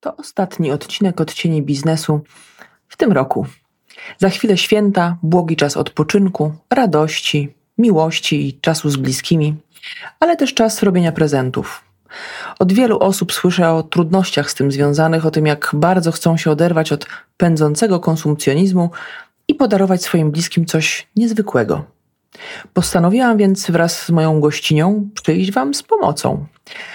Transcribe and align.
To 0.00 0.16
ostatni 0.16 0.70
odcinek 0.72 1.20
odcieni 1.20 1.62
biznesu 1.62 2.20
w 2.88 2.96
tym 2.96 3.12
roku. 3.12 3.46
Za 4.18 4.28
chwilę 4.28 4.56
święta, 4.56 5.16
błogi 5.22 5.56
czas 5.56 5.76
odpoczynku, 5.76 6.52
radości, 6.70 7.54
miłości 7.78 8.48
i 8.48 8.60
czasu 8.60 8.90
z 8.90 8.96
bliskimi, 8.96 9.56
ale 10.20 10.36
też 10.36 10.54
czas 10.54 10.82
robienia 10.82 11.12
prezentów. 11.12 11.84
Od 12.58 12.72
wielu 12.72 12.98
osób 12.98 13.32
słyszę 13.32 13.70
o 13.70 13.82
trudnościach 13.82 14.50
z 14.50 14.54
tym 14.54 14.72
związanych, 14.72 15.26
o 15.26 15.30
tym, 15.30 15.46
jak 15.46 15.70
bardzo 15.74 16.12
chcą 16.12 16.36
się 16.36 16.50
oderwać 16.50 16.92
od 16.92 17.06
pędzącego 17.36 18.00
konsumpcjonizmu 18.00 18.90
i 19.48 19.54
podarować 19.54 20.02
swoim 20.02 20.30
bliskim 20.30 20.66
coś 20.66 21.08
niezwykłego. 21.16 21.97
Postanowiłam 22.72 23.36
więc 23.36 23.70
wraz 23.70 24.02
z 24.02 24.10
moją 24.10 24.40
gościnią 24.40 25.10
przyjść 25.14 25.52
Wam 25.52 25.74
z 25.74 25.82
pomocą. 25.82 26.46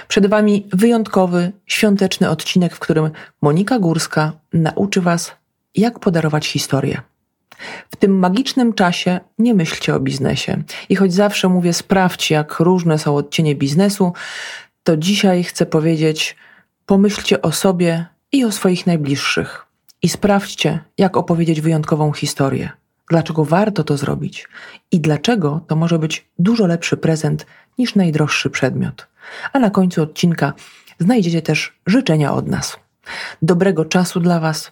Przed 0.08 0.26
Wami 0.28 0.68
wyjątkowy, 0.74 1.52
świąteczny 1.66 2.30
odcinek, 2.30 2.76
w 2.76 2.80
którym 2.80 3.10
Monika 3.42 3.80
Górska 3.80 4.32
nauczy 4.54 5.02
Was, 5.02 5.32
jak 5.76 6.00
podarować 6.00 6.48
historię. 6.48 7.02
W 7.92 7.96
tym 7.96 8.20
magicznym 8.20 8.74
czasie 8.74 9.20
nie 9.38 9.54
myślcie 9.54 9.96
o 9.96 10.00
biznesie. 10.00 10.64
I 10.90 10.96
choć 10.96 11.14
zawsze 11.14 11.50
mówię, 11.50 11.74
sprawdźcie, 11.74 12.36
jak 12.36 12.60
różne 12.60 13.00
są 13.00 13.16
odcienie 13.16 13.56
biznesu, 13.56 14.14
to 14.84 14.98
dzisiaj 14.98 15.44
chcę 15.44 15.66
powiedzieć, 15.66 16.36
pomyślcie 16.86 17.42
o 17.42 17.52
sobie 17.52 18.06
i 18.32 18.46
o 18.46 18.52
swoich 18.52 18.88
najbliższych. 18.88 19.66
I 20.02 20.10
sprawdźcie, 20.10 20.80
jak 20.98 21.18
opowiedzieć 21.18 21.62
wyjątkową 21.62 22.14
historię 22.14 22.83
dlaczego 23.14 23.46
warto 23.46 23.84
to 23.84 23.98
zrobić 23.98 24.48
i 24.92 25.00
dlaczego 25.00 25.62
to 25.68 25.76
może 25.76 26.00
być 26.00 26.28
dużo 26.40 26.68
lepszy 26.68 26.98
prezent 26.98 27.46
niż 27.78 27.96
najdroższy 27.96 28.50
przedmiot. 28.50 29.08
A 29.54 29.60
na 29.60 29.70
końcu 29.70 30.02
odcinka 30.02 30.54
znajdziecie 31.00 31.42
też 31.42 31.80
życzenia 31.86 32.34
od 32.34 32.48
nas. 32.48 32.78
Dobrego 33.42 33.86
czasu 33.86 34.20
dla 34.20 34.40
Was 34.40 34.72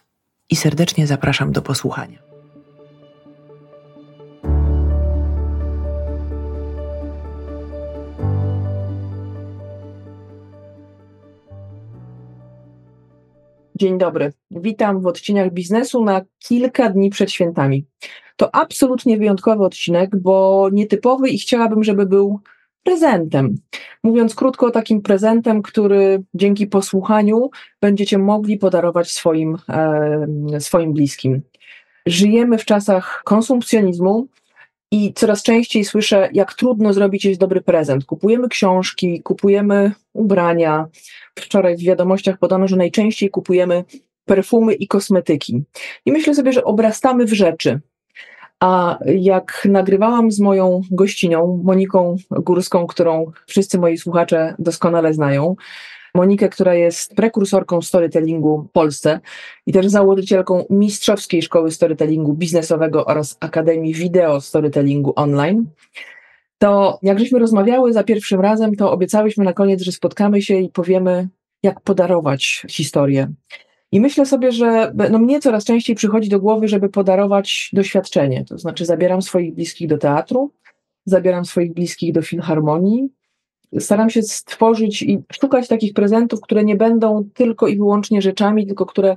i 0.49 0.55
serdecznie 0.55 1.07
zapraszam 1.07 1.51
do 1.51 1.61
posłuchania. 1.61 2.19
Dzień 13.75 13.97
dobry. 13.97 14.33
Witam 14.51 15.01
w 15.01 15.07
odcieniach 15.07 15.53
biznesu 15.53 16.05
na 16.05 16.21
kilka 16.39 16.89
dni 16.89 17.09
przed 17.09 17.31
świętami. 17.31 17.85
To 18.41 18.55
absolutnie 18.55 19.17
wyjątkowy 19.17 19.63
odcinek, 19.63 20.15
bo 20.15 20.67
nietypowy 20.71 21.29
i 21.29 21.37
chciałabym, 21.37 21.83
żeby 21.83 22.05
był 22.05 22.39
prezentem. 22.83 23.55
Mówiąc 24.03 24.35
krótko, 24.35 24.71
takim 24.71 25.01
prezentem, 25.01 25.61
który 25.61 26.23
dzięki 26.33 26.67
posłuchaniu 26.67 27.49
będziecie 27.81 28.17
mogli 28.17 28.57
podarować 28.57 29.11
swoim, 29.11 29.57
e, 29.69 30.59
swoim 30.59 30.93
bliskim. 30.93 31.41
Żyjemy 32.05 32.57
w 32.57 32.65
czasach 32.65 33.21
konsumpcjonizmu, 33.25 34.27
i 34.91 35.13
coraz 35.13 35.43
częściej 35.43 35.85
słyszę, 35.85 36.29
jak 36.33 36.53
trudno 36.53 36.93
zrobić 36.93 37.25
jest 37.25 37.39
dobry 37.39 37.61
prezent. 37.61 38.05
Kupujemy 38.05 38.49
książki, 38.49 39.21
kupujemy 39.21 39.91
ubrania. 40.13 40.87
Wczoraj 41.39 41.77
w 41.77 41.83
wiadomościach 41.83 42.37
podano, 42.37 42.67
że 42.67 42.75
najczęściej 42.75 43.29
kupujemy 43.29 43.83
perfumy 44.25 44.73
i 44.73 44.87
kosmetyki. 44.87 45.63
I 46.05 46.11
myślę 46.11 46.35
sobie, 46.35 46.53
że 46.53 46.63
obrastamy 46.63 47.25
w 47.25 47.33
rzeczy. 47.33 47.79
A 48.61 48.99
jak 49.05 49.67
nagrywałam 49.69 50.31
z 50.31 50.39
moją 50.39 50.81
gościnią, 50.91 51.61
Moniką 51.63 52.15
Górską, 52.31 52.87
którą 52.87 53.31
wszyscy 53.47 53.79
moi 53.79 53.97
słuchacze 53.97 54.55
doskonale 54.59 55.13
znają, 55.13 55.55
Monikę, 56.15 56.49
która 56.49 56.75
jest 56.75 57.15
prekursorką 57.15 57.81
storytellingu 57.81 58.61
w 58.61 58.71
Polsce 58.71 59.19
i 59.65 59.73
też 59.73 59.87
założycielką 59.87 60.65
Mistrzowskiej 60.69 61.41
Szkoły 61.41 61.71
Storytellingu 61.71 62.33
Biznesowego 62.33 63.05
oraz 63.05 63.37
Akademii 63.39 63.93
Wideo 63.93 64.41
Storytellingu 64.41 65.13
Online. 65.15 65.65
To 66.57 66.99
jak 67.01 67.19
żeśmy 67.19 67.39
rozmawiały 67.39 67.93
za 67.93 68.03
pierwszym 68.03 68.41
razem, 68.41 68.75
to 68.75 68.91
obiecałyśmy 68.91 69.45
na 69.45 69.53
koniec, 69.53 69.81
że 69.81 69.91
spotkamy 69.91 70.41
się 70.41 70.55
i 70.55 70.69
powiemy, 70.69 71.29
jak 71.63 71.81
podarować 71.81 72.65
historię. 72.69 73.27
I 73.91 74.01
myślę 74.01 74.25
sobie, 74.25 74.51
że 74.51 74.93
no 75.11 75.19
mnie 75.19 75.39
coraz 75.39 75.65
częściej 75.65 75.95
przychodzi 75.95 76.29
do 76.29 76.39
głowy, 76.39 76.67
żeby 76.67 76.89
podarować 76.89 77.69
doświadczenie. 77.73 78.45
To 78.45 78.57
znaczy, 78.57 78.85
zabieram 78.85 79.21
swoich 79.21 79.53
bliskich 79.53 79.87
do 79.87 79.97
teatru, 79.97 80.51
zabieram 81.05 81.45
swoich 81.45 81.73
bliskich 81.73 82.13
do 82.13 82.21
filharmonii, 82.21 83.09
staram 83.79 84.09
się 84.09 84.21
stworzyć 84.21 85.01
i 85.01 85.19
szukać 85.33 85.67
takich 85.67 85.93
prezentów, 85.93 86.41
które 86.41 86.63
nie 86.63 86.75
będą 86.75 87.29
tylko 87.33 87.67
i 87.67 87.77
wyłącznie 87.77 88.21
rzeczami, 88.21 88.67
tylko 88.67 88.85
które 88.85 89.15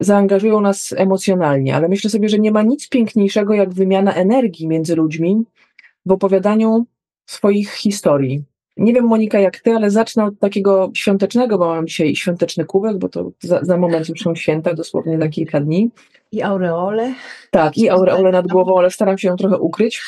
zaangażują 0.00 0.60
nas 0.60 0.94
emocjonalnie. 0.96 1.76
Ale 1.76 1.88
myślę 1.88 2.10
sobie, 2.10 2.28
że 2.28 2.38
nie 2.38 2.52
ma 2.52 2.62
nic 2.62 2.88
piękniejszego 2.88 3.54
jak 3.54 3.74
wymiana 3.74 4.14
energii 4.14 4.68
między 4.68 4.96
ludźmi 4.96 5.44
w 6.06 6.12
opowiadaniu 6.12 6.86
swoich 7.26 7.70
historii. 7.70 8.42
Nie 8.76 8.92
wiem, 8.92 9.04
Monika, 9.04 9.38
jak 9.38 9.60
ty, 9.60 9.72
ale 9.72 9.90
zacznę 9.90 10.24
od 10.24 10.38
takiego 10.38 10.90
świątecznego, 10.94 11.58
bo 11.58 11.66
mam 11.66 11.86
dzisiaj 11.86 12.16
świąteczny 12.16 12.64
kubek, 12.64 12.98
bo 12.98 13.08
to 13.08 13.30
za, 13.40 13.60
za 13.62 13.76
moment 13.76 14.08
już 14.08 14.20
są 14.20 14.34
święta, 14.34 14.74
dosłownie 14.74 15.18
za 15.18 15.28
kilka 15.28 15.60
dni. 15.60 15.90
I 16.32 16.42
aureole. 16.42 17.14
Tak, 17.50 17.78
i 17.78 17.88
aureole 17.88 18.30
nad 18.30 18.46
głową, 18.46 18.78
ale 18.78 18.90
staram 18.90 19.18
się 19.18 19.28
ją 19.28 19.36
trochę 19.36 19.58
ukryć. 19.58 20.02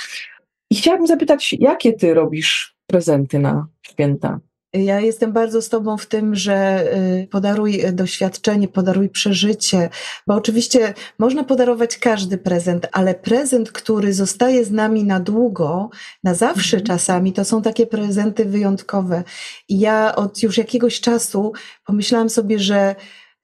I 0.71 0.77
chciałabym 0.77 1.07
zapytać, 1.07 1.53
jakie 1.59 1.93
ty 1.93 2.15
robisz 2.15 2.77
prezenty 2.87 3.39
na 3.39 3.67
święta? 3.83 4.41
Ja 4.85 5.01
jestem 5.01 5.33
bardzo 5.33 5.63
z 5.63 5.69
Tobą 5.69 5.97
w 5.97 6.07
tym, 6.07 6.35
że 6.35 6.85
y, 7.23 7.29
podaruj 7.31 7.83
doświadczenie, 7.93 8.69
podaruj 8.69 9.09
przeżycie, 9.09 9.89
bo 10.27 10.35
oczywiście 10.35 10.95
można 11.19 11.45
podarować 11.45 11.99
każdy 11.99 12.39
prezent, 12.39 12.87
ale 12.93 13.15
prezent, 13.15 13.73
który 13.73 14.15
zostaje 14.15 14.65
z 14.65 14.71
nami 14.71 15.05
na 15.05 15.21
długo, 15.21 15.91
na 16.25 16.35
zawsze 16.35 16.77
mhm. 16.77 16.87
czasami, 16.87 17.33
to 17.33 17.45
są 17.45 17.63
takie 17.63 17.87
prezenty 17.87 18.45
wyjątkowe. 18.45 19.23
I 19.69 19.81
ja 19.81 20.17
od 20.17 20.43
już 20.43 20.59
jakiegoś 20.59 21.01
czasu 21.01 21.53
pomyślałam 21.85 22.31
sobie, 22.31 22.59
że 22.59 22.95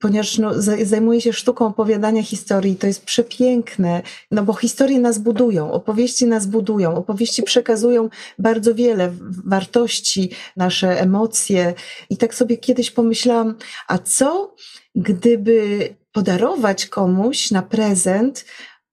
ponieważ 0.03 0.37
no, 0.37 0.51
zajmuję 0.83 1.21
się 1.21 1.33
sztuką 1.33 1.67
opowiadania 1.67 2.23
historii, 2.23 2.75
to 2.75 2.87
jest 2.87 3.05
przepiękne, 3.05 4.01
no 4.31 4.43
bo 4.43 4.53
historie 4.53 4.99
nas 4.99 5.19
budują, 5.19 5.71
opowieści 5.71 6.25
nas 6.25 6.45
budują, 6.45 6.95
opowieści 6.95 7.43
przekazują 7.43 8.09
bardzo 8.39 8.75
wiele 8.75 9.13
wartości, 9.45 10.29
nasze 10.57 11.01
emocje. 11.01 11.73
I 12.09 12.17
tak 12.17 12.35
sobie 12.35 12.57
kiedyś 12.57 12.91
pomyślałam, 12.91 13.55
a 13.87 13.97
co 13.97 14.55
gdyby 14.95 15.89
podarować 16.11 16.85
komuś 16.85 17.51
na 17.51 17.61
prezent 17.61 18.45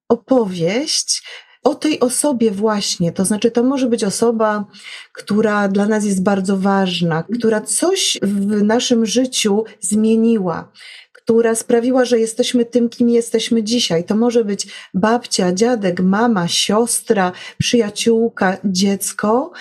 opowieść, 0.09 1.23
o 1.63 1.75
tej 1.75 2.01
osobie 2.01 2.51
właśnie. 2.51 3.13
To 3.13 3.25
znaczy, 3.25 3.51
to 3.51 3.63
może 3.63 3.87
być 3.87 4.05
osoba, 4.05 4.65
która 5.13 5.69
dla 5.69 5.87
nas 5.87 6.05
jest 6.05 6.23
bardzo 6.23 6.57
ważna, 6.57 7.25
która 7.35 7.61
coś 7.61 8.19
w 8.23 8.63
naszym 8.63 9.07
życiu 9.07 9.65
zmieniła, 9.81 10.73
która 11.13 11.55
sprawiła, 11.55 12.05
że 12.05 12.19
jesteśmy 12.19 12.65
tym, 12.65 12.89
kim 12.89 13.09
jesteśmy 13.09 13.63
dzisiaj. 13.63 14.05
To 14.05 14.17
może 14.17 14.45
być 14.45 14.67
babcia, 14.95 15.53
dziadek, 15.53 16.01
mama, 16.01 16.49
siostra, 16.49 17.33
przyjaciółka, 17.59 18.57
dziecko. 18.65 19.53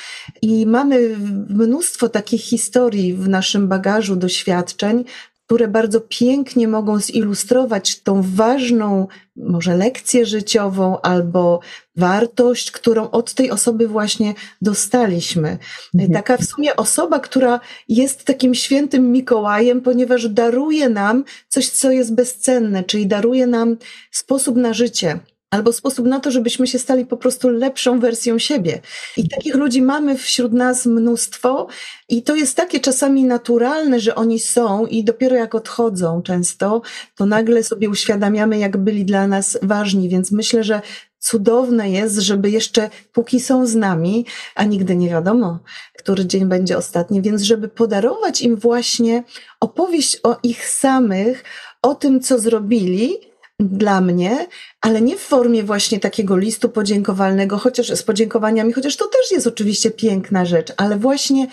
I 0.41 0.65
mamy 0.65 1.17
mnóstwo 1.49 2.09
takich 2.09 2.41
historii 2.41 3.13
w 3.13 3.29
naszym 3.29 3.67
bagażu 3.67 4.15
doświadczeń, 4.15 5.05
które 5.49 5.67
bardzo 5.67 6.01
pięknie 6.01 6.67
mogą 6.67 6.99
zilustrować 6.99 7.99
tą 8.03 8.21
ważną, 8.35 9.07
może 9.35 9.77
lekcję 9.77 10.25
życiową 10.25 11.01
albo 11.01 11.59
wartość, 11.95 12.71
którą 12.71 13.09
od 13.09 13.33
tej 13.33 13.51
osoby 13.51 13.87
właśnie 13.87 14.33
dostaliśmy. 14.61 15.57
Mhm. 15.95 16.13
Taka 16.13 16.37
w 16.37 16.45
sumie 16.45 16.75
osoba, 16.75 17.19
która 17.19 17.59
jest 17.87 18.25
takim 18.25 18.55
świętym 18.55 19.11
Mikołajem, 19.11 19.81
ponieważ 19.81 20.29
daruje 20.29 20.89
nam 20.89 21.23
coś, 21.47 21.69
co 21.69 21.91
jest 21.91 22.15
bezcenne, 22.15 22.83
czyli 22.83 23.07
daruje 23.07 23.47
nam 23.47 23.77
sposób 24.11 24.55
na 24.55 24.73
życie 24.73 25.19
albo 25.49 25.73
sposób 25.73 26.05
na 26.05 26.19
to, 26.19 26.31
żebyśmy 26.31 26.67
się 26.67 26.79
stali 26.79 27.05
po 27.05 27.17
prostu 27.17 27.49
lepszą 27.49 27.99
wersją 27.99 28.39
siebie. 28.39 28.81
I 29.17 29.29
takich 29.29 29.55
ludzi 29.55 29.81
mamy 29.81 30.17
wśród 30.17 30.53
nas 30.53 30.85
mnóstwo, 30.85 31.67
i 32.09 32.23
to 32.23 32.35
jest 32.35 32.57
takie 32.57 32.79
czasami 32.79 33.23
naturalne, 33.23 33.99
że 33.99 34.15
oni 34.15 34.39
są, 34.39 34.85
i 34.85 35.03
dopiero 35.03 35.35
jak 35.35 35.55
odchodzą 35.55 36.21
często, 36.21 36.81
to 37.15 37.25
nagle 37.25 37.63
sobie 37.63 37.89
uświadamiamy, 37.89 38.57
jak 38.57 38.77
byli 38.77 39.05
dla 39.05 39.27
nas 39.27 39.57
ważni. 39.61 40.09
Więc 40.09 40.31
myślę, 40.31 40.63
że 40.63 40.81
cudowne 41.19 41.91
jest, 41.91 42.15
żeby 42.15 42.49
jeszcze 42.49 42.89
póki 43.13 43.39
są 43.39 43.65
z 43.65 43.75
nami, 43.75 44.25
a 44.55 44.63
nigdy 44.63 44.95
nie 44.95 45.09
wiadomo, 45.09 45.59
który 45.97 46.25
dzień 46.25 46.45
będzie 46.45 46.77
ostatni, 46.77 47.21
więc 47.21 47.41
żeby 47.41 47.67
podarować 47.67 48.41
im 48.41 48.55
właśnie 48.55 49.23
opowieść 49.59 50.19
o 50.23 50.37
ich 50.43 50.67
samych, 50.67 51.43
o 51.81 51.95
tym, 51.95 52.19
co 52.19 52.39
zrobili, 52.39 53.28
dla 53.59 54.01
mnie, 54.01 54.47
ale 54.81 55.01
nie 55.01 55.17
w 55.17 55.21
formie 55.21 55.63
właśnie 55.63 55.99
takiego 55.99 56.37
listu 56.37 56.69
podziękowalnego, 56.69 57.57
chociaż 57.57 57.87
z 57.87 58.03
podziękowaniami, 58.03 58.73
chociaż 58.73 58.97
to 58.97 59.07
też 59.07 59.31
jest 59.31 59.47
oczywiście 59.47 59.91
piękna 59.91 60.45
rzecz, 60.45 60.73
ale 60.77 60.97
właśnie 60.97 61.47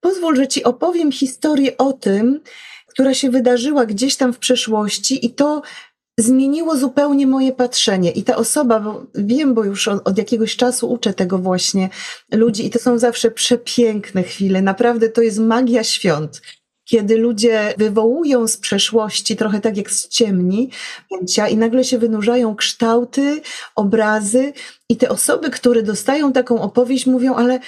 pozwól, 0.00 0.36
że 0.36 0.48
ci 0.48 0.64
opowiem 0.64 1.12
historię 1.12 1.76
o 1.76 1.92
tym, 1.92 2.40
która 2.86 3.14
się 3.14 3.30
wydarzyła 3.30 3.86
gdzieś 3.86 4.16
tam 4.16 4.32
w 4.32 4.38
przeszłości 4.38 5.26
i 5.26 5.34
to 5.34 5.62
zmieniło 6.18 6.76
zupełnie 6.76 7.26
moje 7.26 7.52
patrzenie. 7.52 8.10
I 8.10 8.22
ta 8.22 8.36
osoba, 8.36 8.80
bo 8.80 9.06
wiem, 9.14 9.54
bo 9.54 9.64
już 9.64 9.88
od, 9.88 10.18
jakiegoś 10.18 10.56
czasu 10.56 10.92
uczę 10.92 11.14
tego 11.14 11.38
właśnie 11.38 11.88
ludzi, 12.32 12.66
i 12.66 12.70
to 12.70 12.78
są 12.78 12.98
zawsze 12.98 13.30
przepiękne 13.30 14.22
chwile. 14.22 14.62
Naprawdę 14.62 15.08
to 15.08 15.22
jest 15.22 15.38
magia 15.38 15.84
świąt. 15.84 16.42
Kiedy 16.84 17.16
ludzie 17.16 17.74
wywołują 17.78 18.48
z 18.48 18.56
przeszłości, 18.56 19.36
trochę 19.36 19.60
tak 19.60 19.76
jak 19.76 19.90
z 19.90 20.08
ciemni, 20.08 20.70
i 21.50 21.56
nagle 21.56 21.84
się 21.84 21.98
wynurzają 21.98 22.56
kształty, 22.56 23.40
obrazy, 23.74 24.52
i 24.88 24.96
te 24.96 25.08
osoby, 25.08 25.50
które 25.50 25.82
dostają 25.82 26.32
taką 26.32 26.62
opowieść, 26.62 27.06
mówią, 27.06 27.34
ale 27.34 27.60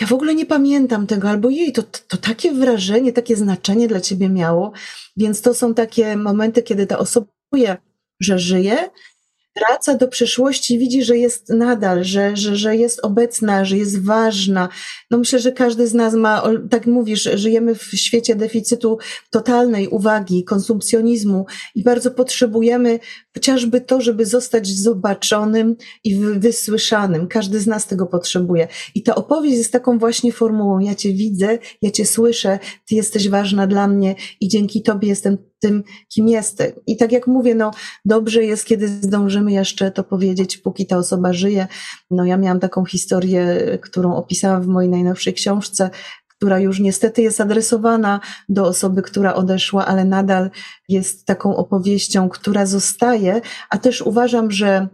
ja 0.00 0.06
w 0.06 0.12
ogóle 0.12 0.34
nie 0.34 0.46
pamiętam 0.46 1.06
tego, 1.06 1.30
albo 1.30 1.50
jej, 1.50 1.72
to, 1.72 1.82
to 1.82 2.16
takie 2.16 2.52
wrażenie, 2.52 3.12
takie 3.12 3.36
znaczenie 3.36 3.88
dla 3.88 4.00
ciebie 4.00 4.28
miało. 4.28 4.72
Więc 5.16 5.42
to 5.42 5.54
są 5.54 5.74
takie 5.74 6.16
momenty, 6.16 6.62
kiedy 6.62 6.86
ta 6.86 6.98
osoba 6.98 7.26
że 8.20 8.38
żyje, 8.38 8.90
wraca 9.56 9.94
do 9.94 10.08
przeszłości 10.08 10.78
widzi, 10.78 11.02
że 11.02 11.16
jest 11.16 11.48
nadal, 11.48 12.04
że, 12.04 12.36
że, 12.36 12.56
że 12.56 12.76
jest 12.76 13.00
obecna, 13.02 13.64
że 13.64 13.78
jest 13.78 14.04
ważna. 14.04 14.68
No 15.10 15.18
myślę, 15.18 15.38
że 15.38 15.52
każdy 15.52 15.86
z 15.86 15.94
nas 15.94 16.14
ma, 16.14 16.42
tak 16.70 16.86
mówisz, 16.86 17.28
żyjemy 17.34 17.74
w 17.74 17.82
świecie 17.82 18.34
deficytu 18.34 18.98
totalnej 19.30 19.88
uwagi, 19.88 20.44
konsumpcjonizmu 20.44 21.46
i 21.74 21.82
bardzo 21.82 22.10
potrzebujemy 22.10 22.98
chociażby 23.34 23.80
to, 23.80 24.00
żeby 24.00 24.26
zostać 24.26 24.66
zobaczonym 24.66 25.76
i 26.04 26.16
wysłyszanym. 26.16 27.28
Każdy 27.28 27.60
z 27.60 27.66
nas 27.66 27.86
tego 27.86 28.06
potrzebuje. 28.06 28.68
I 28.94 29.02
ta 29.02 29.14
opowieść 29.14 29.56
jest 29.56 29.72
taką 29.72 29.98
właśnie 29.98 30.32
formułą. 30.32 30.78
Ja 30.78 30.94
Cię 30.94 31.12
widzę, 31.12 31.58
ja 31.82 31.90
Cię 31.90 32.06
słyszę, 32.06 32.58
Ty 32.88 32.94
jesteś 32.94 33.28
ważna 33.28 33.66
dla 33.66 33.88
mnie 33.88 34.14
i 34.40 34.48
dzięki 34.48 34.82
Tobie 34.82 35.08
jestem 35.08 35.51
tym, 35.62 35.84
kim 36.08 36.28
jestem. 36.28 36.72
I 36.86 36.96
tak 36.96 37.12
jak 37.12 37.26
mówię, 37.26 37.54
no 37.54 37.70
dobrze 38.04 38.44
jest, 38.44 38.64
kiedy 38.64 38.88
zdążymy 38.88 39.52
jeszcze 39.52 39.90
to 39.90 40.04
powiedzieć, 40.04 40.56
póki 40.56 40.86
ta 40.86 40.96
osoba 40.96 41.32
żyje. 41.32 41.66
No 42.10 42.24
ja 42.24 42.36
miałam 42.36 42.60
taką 42.60 42.84
historię, 42.84 43.56
którą 43.82 44.16
opisałam 44.16 44.62
w 44.62 44.66
mojej 44.66 44.90
najnowszej 44.90 45.34
książce, 45.34 45.90
która 46.28 46.58
już 46.58 46.80
niestety 46.80 47.22
jest 47.22 47.40
adresowana 47.40 48.20
do 48.48 48.66
osoby, 48.66 49.02
która 49.02 49.34
odeszła, 49.34 49.86
ale 49.86 50.04
nadal 50.04 50.50
jest 50.88 51.26
taką 51.26 51.56
opowieścią, 51.56 52.28
która 52.28 52.66
zostaje, 52.66 53.40
a 53.70 53.78
też 53.78 54.02
uważam, 54.02 54.50
że 54.50 54.88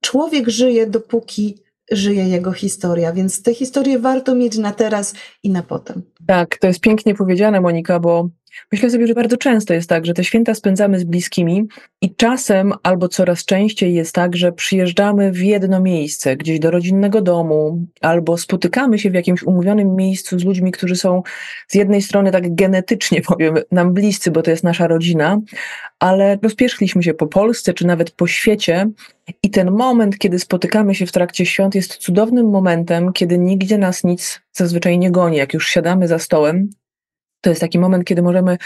człowiek 0.00 0.48
żyje 0.48 0.86
dopóki 0.86 1.58
żyje 1.90 2.28
jego 2.28 2.52
historia, 2.52 3.12
więc 3.12 3.42
te 3.42 3.54
historie 3.54 3.98
warto 3.98 4.34
mieć 4.34 4.58
na 4.58 4.72
teraz 4.72 5.14
i 5.42 5.50
na 5.50 5.62
potem. 5.62 6.02
Tak, 6.26 6.58
to 6.58 6.66
jest 6.66 6.80
pięknie 6.80 7.14
powiedziane, 7.14 7.60
Monika, 7.60 8.00
bo 8.00 8.28
Myślę 8.72 8.90
sobie, 8.90 9.06
że 9.06 9.14
bardzo 9.14 9.36
często 9.36 9.74
jest 9.74 9.88
tak, 9.88 10.06
że 10.06 10.14
te 10.14 10.24
święta 10.24 10.54
spędzamy 10.54 10.98
z 10.98 11.04
bliskimi 11.04 11.66
i 12.00 12.14
czasem 12.14 12.72
albo 12.82 13.08
coraz 13.08 13.44
częściej 13.44 13.94
jest 13.94 14.14
tak, 14.14 14.36
że 14.36 14.52
przyjeżdżamy 14.52 15.32
w 15.32 15.42
jedno 15.42 15.80
miejsce, 15.80 16.36
gdzieś 16.36 16.58
do 16.58 16.70
rodzinnego 16.70 17.20
domu, 17.22 17.86
albo 18.00 18.38
spotykamy 18.38 18.98
się 18.98 19.10
w 19.10 19.14
jakimś 19.14 19.42
umówionym 19.42 19.96
miejscu 19.96 20.38
z 20.38 20.44
ludźmi, 20.44 20.72
którzy 20.72 20.96
są 20.96 21.22
z 21.68 21.74
jednej 21.74 22.02
strony 22.02 22.32
tak 22.32 22.54
genetycznie, 22.54 23.22
powiem, 23.28 23.54
nam 23.70 23.94
bliscy, 23.94 24.30
bo 24.30 24.42
to 24.42 24.50
jest 24.50 24.64
nasza 24.64 24.86
rodzina, 24.86 25.40
ale 25.98 26.38
rozpierzchliśmy 26.42 27.02
się 27.02 27.14
po 27.14 27.26
Polsce 27.26 27.74
czy 27.74 27.86
nawet 27.86 28.10
po 28.10 28.26
świecie 28.26 28.90
i 29.42 29.50
ten 29.50 29.70
moment, 29.70 30.18
kiedy 30.18 30.38
spotykamy 30.38 30.94
się 30.94 31.06
w 31.06 31.12
trakcie 31.12 31.46
świąt, 31.46 31.74
jest 31.74 31.96
cudownym 31.96 32.50
momentem, 32.50 33.12
kiedy 33.12 33.38
nigdzie 33.38 33.78
nas 33.78 34.04
nic 34.04 34.40
zazwyczaj 34.52 34.98
nie 34.98 35.10
goni. 35.10 35.36
Jak 35.36 35.54
już 35.54 35.68
siadamy 35.68 36.08
za 36.08 36.18
stołem, 36.18 36.70
to 37.40 37.50
jest 37.50 37.60
taki 37.60 37.78
moment, 37.78 38.04
kiedy 38.04 38.22
możemy 38.22 38.56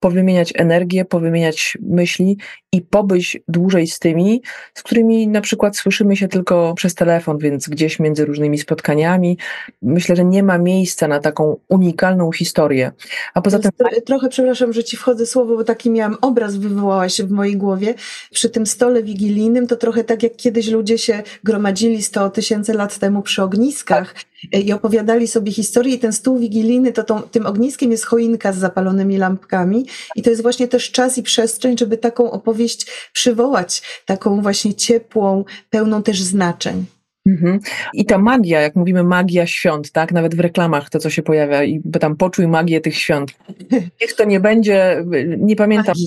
powymieniać 0.00 0.52
energię, 0.56 1.04
powymieniać 1.04 1.78
myśli 1.82 2.38
i 2.72 2.82
pobyć 2.82 3.38
dłużej 3.48 3.86
z 3.86 3.98
tymi, 3.98 4.42
z 4.74 4.82
którymi 4.82 5.28
na 5.28 5.40
przykład 5.40 5.76
słyszymy 5.76 6.16
się 6.16 6.28
tylko 6.28 6.74
przez 6.74 6.94
telefon, 6.94 7.38
więc 7.38 7.68
gdzieś 7.68 8.00
między 8.00 8.24
różnymi 8.24 8.58
spotkaniami. 8.58 9.38
Myślę, 9.82 10.16
że 10.16 10.24
nie 10.24 10.42
ma 10.42 10.58
miejsca 10.58 11.08
na 11.08 11.20
taką 11.20 11.56
unikalną 11.68 12.32
historię. 12.32 12.92
A 13.34 13.42
poza 13.42 13.58
tym. 13.58 13.70
Trochę 14.06 14.28
przepraszam, 14.28 14.72
że 14.72 14.84
ci 14.84 14.96
wchodzę 14.96 15.26
słowo, 15.26 15.56
bo 15.56 15.64
taki 15.64 15.90
miałam 15.90 16.16
obraz, 16.20 16.56
wywołała 16.56 17.08
się 17.08 17.24
w 17.24 17.30
mojej 17.30 17.56
głowie. 17.56 17.94
Przy 18.30 18.50
tym 18.50 18.66
stole 18.66 19.02
wigilijnym 19.02 19.66
to 19.66 19.76
trochę 19.76 20.04
tak 20.04 20.22
jak 20.22 20.36
kiedyś 20.36 20.68
ludzie 20.68 20.98
się 20.98 21.22
gromadzili 21.44 22.02
100 22.02 22.30
tysięcy 22.30 22.72
lat 22.72 22.98
temu 22.98 23.22
przy 23.22 23.42
ogniskach 23.42 24.14
e, 24.14 24.37
i 24.52 24.72
opowiadali 24.72 25.28
sobie 25.28 25.52
historię 25.52 25.94
i 25.94 25.98
ten 25.98 26.12
stół 26.12 26.38
wigilijny, 26.38 26.92
to 26.92 27.04
tą, 27.04 27.22
tym 27.22 27.46
ogniskiem 27.46 27.90
jest 27.90 28.04
choinka 28.04 28.52
z 28.52 28.58
zapalonymi 28.58 29.18
lampkami 29.18 29.86
i 30.16 30.22
to 30.22 30.30
jest 30.30 30.42
właśnie 30.42 30.68
też 30.68 30.92
czas 30.92 31.18
i 31.18 31.22
przestrzeń, 31.22 31.78
żeby 31.78 31.98
taką 31.98 32.30
opowieść 32.30 32.86
przywołać, 33.12 33.82
taką 34.06 34.42
właśnie 34.42 34.74
ciepłą, 34.74 35.44
pełną 35.70 36.02
też 36.02 36.22
znaczeń. 36.22 36.84
Mhm. 37.28 37.60
I 37.94 38.04
ta 38.04 38.18
magia, 38.18 38.60
jak 38.60 38.76
mówimy 38.76 39.04
magia 39.04 39.46
świąt, 39.46 39.92
tak? 39.92 40.12
Nawet 40.12 40.34
w 40.34 40.40
reklamach 40.40 40.90
to, 40.90 40.98
co 40.98 41.10
się 41.10 41.22
pojawia 41.22 41.64
i 41.64 41.82
tam 42.00 42.16
poczuj 42.16 42.48
magię 42.48 42.80
tych 42.80 42.96
świąt. 42.96 43.32
Niech 44.00 44.14
to 44.16 44.24
nie 44.24 44.40
będzie, 44.40 45.04
nie 45.38 45.56
pamiętam. 45.56 45.94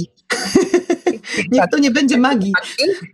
Niech 1.51 1.63
to 1.71 1.79
nie 1.79 1.91
będzie 1.91 2.17
magii. 2.17 2.53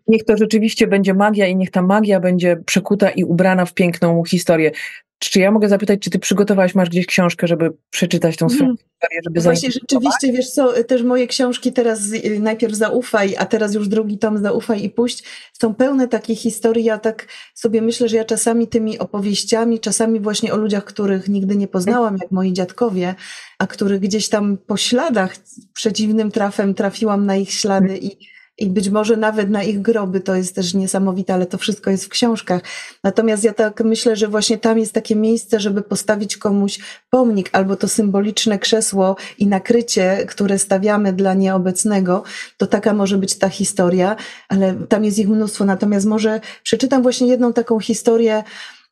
Niech 0.08 0.26
to 0.26 0.38
rzeczywiście 0.38 0.88
będzie 0.88 1.14
magia 1.14 1.48
i 1.48 1.56
niech 1.56 1.72
ta 1.72 1.82
magia 1.82 2.20
będzie 2.20 2.58
przekuta 2.66 3.10
i 3.10 3.24
ubrana 3.24 3.66
w 3.66 3.74
piękną 3.74 4.24
historię. 4.24 4.72
Czy 5.20 5.40
ja 5.40 5.52
mogę 5.52 5.70
zapytać, 5.70 6.00
czy 6.00 6.10
ty 6.10 6.20
przygotowałaś, 6.20 6.76
masz 6.76 6.90
gdzieś 6.90 7.06
książkę, 7.06 7.48
żeby 7.48 7.72
przeczytać 7.90 8.38
tą 8.38 8.50
swoją 8.50 8.66
mm. 8.66 8.78
historię, 8.78 9.22
żeby 9.24 9.42
Właśnie 9.42 9.72
rzeczywiście, 9.72 10.34
wiesz 10.34 10.50
co, 10.50 10.84
też 10.84 11.04
moje 11.04 11.28
książki 11.28 11.74
teraz 11.74 12.02
najpierw 12.40 12.74
zaufaj, 12.74 13.36
a 13.38 13.46
teraz 13.46 13.74
już 13.74 13.88
drugi 13.88 14.18
tom 14.18 14.38
zaufaj 14.38 14.84
i 14.84 14.90
puść, 14.90 15.24
są 15.54 15.76
pełne 15.76 16.08
takich 16.08 16.40
historii. 16.40 16.84
Ja 16.84 16.98
tak 17.00 17.28
sobie 17.54 17.82
myślę, 17.82 18.10
że 18.10 18.18
ja 18.18 18.26
czasami 18.26 18.68
tymi 18.68 19.00
opowieściami, 19.00 19.80
czasami 19.80 20.20
właśnie 20.20 20.54
o 20.54 20.58
ludziach, 20.58 20.84
których 20.84 21.30
nigdy 21.30 21.56
nie 21.56 21.68
poznałam, 21.68 22.18
jak 22.22 22.32
moi 22.32 22.54
dziadkowie, 22.54 23.16
a 23.58 23.68
których 23.68 24.00
gdzieś 24.00 24.30
tam 24.30 24.58
po 24.58 24.78
śladach 24.78 25.36
przeciwnym 25.74 26.32
trafem 26.32 26.74
trafiłam 26.74 27.26
na 27.26 27.36
ich 27.36 27.52
ślady 27.52 27.98
i 27.98 28.37
i 28.58 28.70
być 28.70 28.90
może 28.90 29.18
nawet 29.18 29.50
na 29.50 29.64
ich 29.64 29.82
groby 29.82 30.20
to 30.20 30.36
jest 30.36 30.56
też 30.56 30.74
niesamowite, 30.74 31.34
ale 31.34 31.46
to 31.46 31.58
wszystko 31.58 31.92
jest 31.92 32.06
w 32.06 32.10
książkach. 32.10 32.62
Natomiast 33.04 33.44
ja 33.44 33.54
tak 33.54 33.84
myślę, 33.84 34.16
że 34.16 34.28
właśnie 34.28 34.58
tam 34.58 34.80
jest 34.80 34.94
takie 34.94 35.16
miejsce, 35.16 35.60
żeby 35.60 35.82
postawić 35.82 36.38
komuś 36.38 36.80
pomnik 37.10 37.50
albo 37.52 37.76
to 37.76 37.88
symboliczne 37.88 38.60
krzesło 38.60 39.16
i 39.38 39.48
nakrycie, 39.48 40.26
które 40.28 40.60
stawiamy 40.60 41.14
dla 41.14 41.34
nieobecnego, 41.34 42.24
to 42.58 42.68
taka 42.68 42.94
może 42.94 43.18
być 43.18 43.36
ta 43.36 43.50
historia, 43.50 44.16
ale 44.50 44.76
tam 44.90 45.06
jest 45.06 45.20
ich 45.20 45.30
mnóstwo. 45.30 45.66
Natomiast 45.66 46.06
może 46.06 46.42
przeczytam 46.64 47.02
właśnie 47.02 47.28
jedną 47.28 47.54
taką 47.54 47.80
historię, 47.80 48.44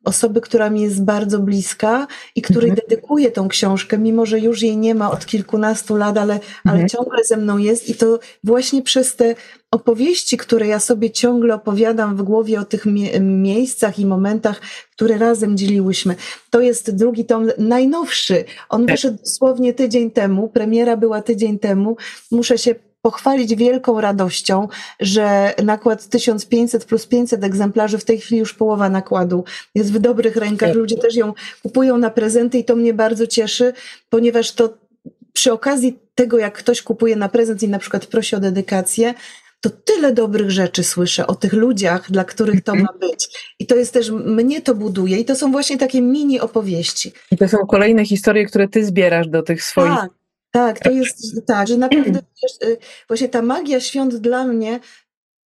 osoby, 0.05 0.41
która 0.41 0.69
mi 0.69 0.81
jest 0.81 1.03
bardzo 1.03 1.39
bliska 1.39 2.07
i 2.35 2.41
której 2.41 2.69
mhm. 2.69 2.87
dedykuję 2.87 3.31
tą 3.31 3.47
książkę, 3.47 3.97
mimo 3.97 4.25
że 4.25 4.39
już 4.39 4.61
jej 4.61 4.77
nie 4.77 4.95
ma 4.95 5.11
od 5.11 5.25
kilkunastu 5.25 5.95
lat, 5.95 6.17
ale, 6.17 6.39
ale 6.65 6.73
mhm. 6.73 6.89
ciągle 6.89 7.23
ze 7.23 7.37
mną 7.37 7.57
jest 7.57 7.89
i 7.89 7.95
to 7.95 8.19
właśnie 8.43 8.81
przez 8.81 9.15
te 9.15 9.35
opowieści, 9.71 10.37
które 10.37 10.67
ja 10.67 10.79
sobie 10.79 11.11
ciągle 11.11 11.55
opowiadam 11.55 12.17
w 12.17 12.21
głowie 12.21 12.59
o 12.59 12.65
tych 12.65 12.85
mie 12.85 13.19
miejscach 13.19 13.99
i 13.99 14.05
momentach, 14.05 14.61
które 14.91 15.17
razem 15.17 15.57
dzieliłyśmy. 15.57 16.15
To 16.49 16.61
jest 16.61 16.95
drugi 16.95 17.25
tom, 17.25 17.47
najnowszy. 17.57 18.45
On 18.69 18.85
tak. 18.85 18.95
wyszedł 18.95 19.17
dosłownie 19.17 19.73
tydzień 19.73 20.11
temu, 20.11 20.49
premiera 20.49 20.97
była 20.97 21.21
tydzień 21.21 21.59
temu. 21.59 21.97
Muszę 22.31 22.57
się 22.57 22.75
pochwalić 23.05 23.55
wielką 23.55 24.01
radością, 24.01 24.67
że 24.99 25.53
nakład 25.63 26.05
1500 26.09 26.85
plus 26.85 27.05
500 27.05 27.43
egzemplarzy, 27.43 27.97
w 27.97 28.05
tej 28.05 28.19
chwili 28.19 28.39
już 28.39 28.53
połowa 28.53 28.89
nakładu 28.89 29.43
jest 29.75 29.93
w 29.93 29.99
dobrych 29.99 30.35
rękach. 30.35 30.69
Tak. 30.69 30.77
Ludzie 30.77 30.97
też 30.97 31.15
ją 31.15 31.33
kupują 31.63 31.97
na 31.97 32.09
prezenty 32.09 32.57
i 32.57 32.63
to 32.63 32.75
mnie 32.75 32.93
bardzo 32.93 33.27
cieszy, 33.27 33.73
ponieważ 34.09 34.51
to 34.51 34.77
przy 35.33 35.51
okazji 35.53 35.99
tego, 36.15 36.37
jak 36.37 36.57
ktoś 36.57 36.81
kupuje 36.81 37.15
na 37.15 37.29
prezent 37.29 37.63
i 37.63 37.67
na 37.67 37.79
przykład 37.79 38.05
prosi 38.05 38.35
o 38.35 38.39
dedykację, 38.39 39.13
to 39.61 39.69
tyle 39.69 40.13
dobrych 40.13 40.51
rzeczy 40.51 40.83
słyszę 40.83 41.27
o 41.27 41.35
tych 41.35 41.53
ludziach, 41.53 42.11
dla 42.11 42.23
których 42.23 42.63
to 42.63 42.75
ma 42.75 42.93
być. 42.99 43.27
I 43.59 43.65
to 43.65 43.75
jest 43.75 43.93
też, 43.93 44.11
mnie 44.11 44.61
to 44.61 44.75
buduje 44.75 45.17
i 45.17 45.25
to 45.25 45.35
są 45.35 45.51
właśnie 45.51 45.77
takie 45.77 46.01
mini 46.01 46.39
opowieści. 46.39 47.11
I 47.31 47.37
to 47.37 47.47
są 47.47 47.57
kolejne 47.57 48.05
historie, 48.05 48.45
które 48.45 48.67
ty 48.67 48.85
zbierasz 48.85 49.27
do 49.27 49.43
tych 49.43 49.63
swoich 49.63 49.95
tak. 49.95 50.24
Tak, 50.55 50.79
to 50.79 50.89
jest 50.89 51.45
tak, 51.47 51.67
że 51.67 51.77
naprawdę 51.77 52.19
y, 52.63 52.77
właśnie 53.07 53.29
ta 53.29 53.41
magia 53.41 53.79
świąt 53.79 54.15
dla 54.15 54.45
mnie 54.45 54.79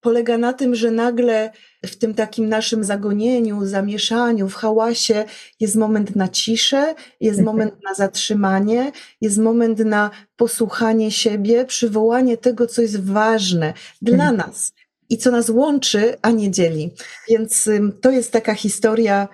polega 0.00 0.38
na 0.38 0.52
tym, 0.52 0.74
że 0.74 0.90
nagle 0.90 1.50
w 1.86 1.96
tym 1.96 2.14
takim 2.14 2.48
naszym 2.48 2.84
zagonieniu, 2.84 3.66
zamieszaniu, 3.66 4.48
w 4.48 4.54
hałasie 4.54 5.24
jest 5.60 5.76
moment 5.76 6.16
na 6.16 6.28
ciszę, 6.28 6.94
jest 7.20 7.38
mhm. 7.38 7.56
moment 7.56 7.74
na 7.84 7.94
zatrzymanie, 7.94 8.92
jest 9.20 9.38
moment 9.38 9.78
na 9.78 10.10
posłuchanie 10.36 11.10
siebie, 11.10 11.64
przywołanie 11.64 12.36
tego, 12.36 12.66
co 12.66 12.82
jest 12.82 13.04
ważne 13.04 13.74
dla 14.02 14.30
mhm. 14.30 14.36
nas 14.36 14.72
i 15.08 15.18
co 15.18 15.30
nas 15.30 15.50
łączy, 15.50 16.16
a 16.22 16.30
nie 16.30 16.50
dzieli. 16.50 16.90
Więc 17.28 17.68
to 18.00 18.10
jest 18.10 18.32
taka 18.32 18.54
historia 18.54 19.28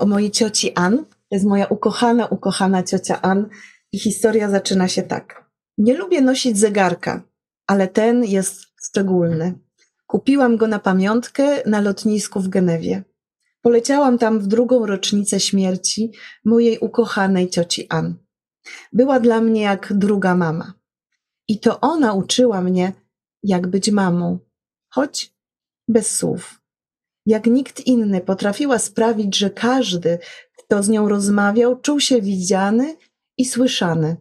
o 0.00 0.06
mojej 0.06 0.30
cioci 0.30 0.72
Ann. 0.74 0.96
To 0.98 1.36
jest 1.36 1.46
moja 1.46 1.66
ukochana, 1.66 2.26
ukochana 2.26 2.82
ciocia 2.82 3.22
Ann, 3.22 3.48
i 3.94 3.98
historia 3.98 4.50
zaczyna 4.50 4.88
się 4.88 5.02
tak. 5.02 5.50
Nie 5.78 5.96
lubię 5.96 6.20
nosić 6.20 6.58
zegarka, 6.58 7.22
ale 7.66 7.88
ten 7.88 8.24
jest 8.24 8.62
szczególny. 8.82 9.58
Kupiłam 10.06 10.56
go 10.56 10.66
na 10.66 10.78
pamiątkę 10.78 11.62
na 11.66 11.80
lotnisku 11.80 12.40
w 12.40 12.48
Genewie. 12.48 13.04
Poleciałam 13.62 14.18
tam 14.18 14.40
w 14.40 14.46
drugą 14.46 14.86
rocznicę 14.86 15.40
śmierci 15.40 16.12
mojej 16.44 16.78
ukochanej 16.78 17.50
cioci 17.50 17.86
Ann. 17.88 18.14
Była 18.92 19.20
dla 19.20 19.40
mnie 19.40 19.62
jak 19.62 19.92
druga 19.92 20.34
mama. 20.34 20.72
I 21.48 21.60
to 21.60 21.80
ona 21.80 22.12
uczyła 22.12 22.60
mnie, 22.60 22.92
jak 23.42 23.66
być 23.66 23.90
mamą, 23.90 24.38
choć 24.88 25.34
bez 25.88 26.16
słów. 26.16 26.60
Jak 27.26 27.46
nikt 27.46 27.86
inny 27.86 28.20
potrafiła 28.20 28.78
sprawić, 28.78 29.36
że 29.36 29.50
każdy, 29.50 30.18
kto 30.58 30.82
z 30.82 30.88
nią 30.88 31.08
rozmawiał, 31.08 31.80
czuł 31.80 32.00
się 32.00 32.22
widziany 32.22 32.96
i 33.38 33.44
słyszany. 33.44 34.16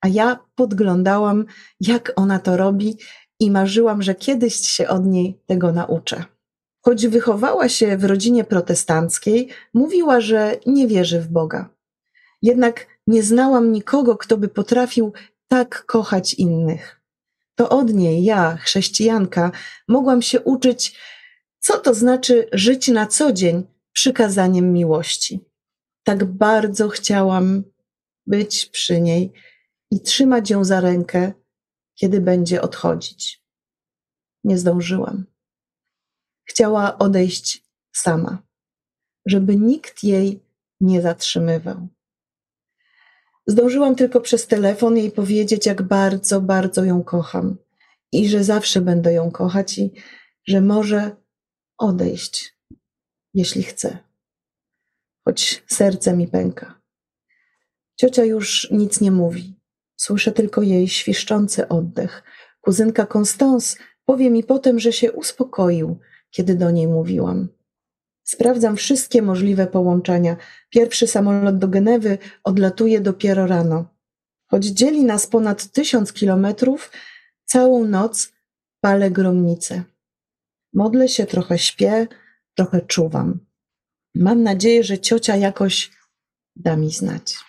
A 0.00 0.08
ja 0.08 0.38
podglądałam, 0.54 1.44
jak 1.80 2.12
ona 2.16 2.38
to 2.38 2.56
robi 2.56 2.96
i 3.40 3.50
marzyłam, 3.50 4.02
że 4.02 4.14
kiedyś 4.14 4.54
się 4.54 4.88
od 4.88 5.06
niej 5.06 5.40
tego 5.46 5.72
nauczę. 5.72 6.24
Choć 6.80 7.06
wychowała 7.06 7.68
się 7.68 7.96
w 7.96 8.04
rodzinie 8.04 8.44
protestanckiej, 8.44 9.48
mówiła, 9.74 10.20
że 10.20 10.56
nie 10.66 10.86
wierzy 10.86 11.20
w 11.20 11.28
Boga. 11.28 11.68
Jednak 12.42 12.86
nie 13.06 13.22
znałam 13.22 13.72
nikogo, 13.72 14.16
kto 14.16 14.36
by 14.36 14.48
potrafił 14.48 15.12
tak 15.48 15.86
kochać 15.86 16.34
innych. 16.34 17.00
To 17.54 17.68
od 17.68 17.92
niej 17.92 18.24
ja, 18.24 18.56
chrześcijanka, 18.56 19.50
mogłam 19.88 20.22
się 20.22 20.40
uczyć, 20.40 20.98
co 21.60 21.78
to 21.78 21.94
znaczy 21.94 22.48
żyć 22.52 22.88
na 22.88 23.06
co 23.06 23.32
dzień 23.32 23.66
przykazaniem 23.92 24.72
miłości. 24.72 25.40
Tak 26.04 26.24
bardzo 26.24 26.88
chciałam 26.88 27.62
być 28.26 28.66
przy 28.66 29.00
niej 29.00 29.32
i 29.90 30.00
trzymać 30.00 30.50
ją 30.50 30.64
za 30.64 30.80
rękę, 30.80 31.32
kiedy 31.94 32.20
będzie 32.20 32.62
odchodzić. 32.62 33.44
Nie 34.44 34.58
zdążyłam. 34.58 35.24
Chciała 36.48 36.98
odejść 36.98 37.64
sama, 37.92 38.42
żeby 39.26 39.56
nikt 39.56 40.04
jej 40.04 40.44
nie 40.80 41.02
zatrzymywał. 41.02 41.88
Zdążyłam 43.46 43.96
tylko 43.96 44.20
przez 44.20 44.46
telefon 44.46 44.96
jej 44.96 45.10
powiedzieć, 45.10 45.66
jak 45.66 45.82
bardzo, 45.82 46.40
bardzo 46.40 46.84
ją 46.84 47.02
kocham 47.02 47.56
i 48.12 48.28
że 48.28 48.44
zawsze 48.44 48.80
będę 48.80 49.12
ją 49.12 49.30
kochać 49.30 49.78
i 49.78 49.92
że 50.46 50.60
może 50.60 51.16
odejść, 51.78 52.58
jeśli 53.34 53.62
chce. 53.62 53.98
Choć 55.24 55.64
serce 55.66 56.16
mi 56.16 56.28
pęka. 56.28 56.83
Ciocia 57.96 58.24
już 58.24 58.68
nic 58.70 59.00
nie 59.00 59.10
mówi. 59.10 59.54
Słyszę 59.96 60.32
tylko 60.32 60.62
jej 60.62 60.88
świszczący 60.88 61.68
oddech. 61.68 62.22
Kuzynka 62.60 63.06
Constance 63.06 63.76
powie 64.04 64.30
mi 64.30 64.44
potem, 64.44 64.80
że 64.80 64.92
się 64.92 65.12
uspokoił, 65.12 65.98
kiedy 66.30 66.54
do 66.54 66.70
niej 66.70 66.86
mówiłam. 66.86 67.48
Sprawdzam 68.24 68.76
wszystkie 68.76 69.22
możliwe 69.22 69.66
połączenia. 69.66 70.36
Pierwszy 70.70 71.06
samolot 71.06 71.58
do 71.58 71.68
Genewy 71.68 72.18
odlatuje 72.44 73.00
dopiero 73.00 73.46
rano. 73.46 73.94
Choć 74.46 74.64
dzieli 74.64 75.04
nas 75.04 75.26
ponad 75.26 75.66
tysiąc 75.66 76.12
kilometrów, 76.12 76.90
całą 77.44 77.84
noc 77.84 78.32
palę 78.80 79.10
gromnicę. 79.10 79.82
Modlę 80.72 81.08
się, 81.08 81.26
trochę 81.26 81.58
śpię, 81.58 82.06
trochę 82.54 82.80
czuwam. 82.80 83.40
Mam 84.14 84.42
nadzieję, 84.42 84.84
że 84.84 84.98
ciocia 84.98 85.36
jakoś 85.36 85.90
da 86.56 86.76
mi 86.76 86.90
znać. 86.90 87.43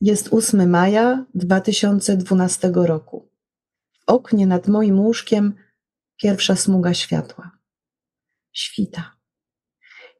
Jest 0.00 0.28
8 0.32 0.70
maja 0.70 1.24
2012 1.34 2.72
roku. 2.74 3.28
W 3.92 4.02
oknie 4.06 4.46
nad 4.46 4.68
moim 4.68 5.00
łóżkiem 5.00 5.54
pierwsza 6.16 6.56
smuga 6.56 6.94
światła. 6.94 7.50
Świta. 8.52 9.16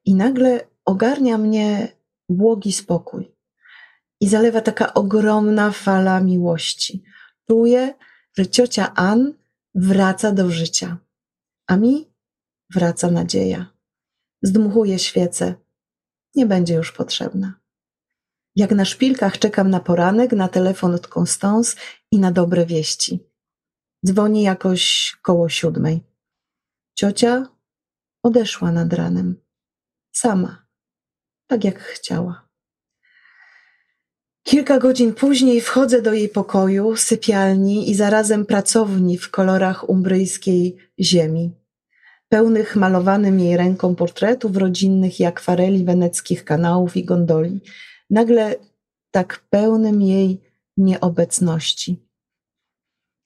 I 0.04 0.14
nagle 0.14 0.68
ogarnia 0.84 1.38
mnie 1.38 1.88
błogi 2.28 2.72
spokój. 2.72 3.34
I 4.20 4.28
zalewa 4.28 4.60
taka 4.60 4.94
ogromna 4.94 5.72
fala 5.72 6.20
miłości. 6.20 7.04
Czuję, 7.48 7.94
że 8.36 8.46
ciocia 8.46 8.94
Ann 8.94 9.32
wraca 9.74 10.32
do 10.32 10.50
życia, 10.50 10.98
a 11.66 11.76
mi 11.76 12.10
wraca 12.74 13.10
nadzieja. 13.10 13.66
Zdmuchuję 14.42 14.98
świecę. 14.98 15.54
Nie 16.34 16.46
będzie 16.46 16.74
już 16.74 16.92
potrzebna. 16.92 17.60
Jak 18.58 18.70
na 18.70 18.84
szpilkach 18.84 19.38
czekam 19.38 19.70
na 19.70 19.80
poranek, 19.80 20.32
na 20.32 20.48
telefon 20.48 20.94
od 20.94 21.16
Constance 21.16 21.76
i 22.12 22.18
na 22.18 22.32
dobre 22.32 22.66
wieści. 22.66 23.20
Dzwoni 24.06 24.42
jakoś 24.42 25.16
koło 25.22 25.48
siódmej. 25.48 26.00
Ciocia 26.94 27.48
odeszła 28.22 28.72
nad 28.72 28.92
ranem. 28.92 29.36
Sama. 30.12 30.66
Tak 31.46 31.64
jak 31.64 31.78
chciała. 31.78 32.48
Kilka 34.42 34.78
godzin 34.78 35.14
później 35.14 35.60
wchodzę 35.60 36.02
do 36.02 36.12
jej 36.12 36.28
pokoju, 36.28 36.96
sypialni 36.96 37.90
i 37.90 37.94
zarazem 37.94 38.46
pracowni 38.46 39.18
w 39.18 39.30
kolorach 39.30 39.88
umbryjskiej 39.88 40.76
ziemi, 41.00 41.52
pełnych 42.28 42.76
malowanym 42.76 43.40
jej 43.40 43.56
ręką 43.56 43.94
portretów 43.94 44.56
rodzinnych 44.56 45.20
i 45.20 45.24
akwareli 45.24 45.84
weneckich 45.84 46.44
kanałów 46.44 46.96
i 46.96 47.04
gondoli, 47.04 47.60
nagle 48.10 48.54
tak 49.10 49.44
pełnym 49.50 50.02
jej 50.02 50.40
nieobecności. 50.76 52.08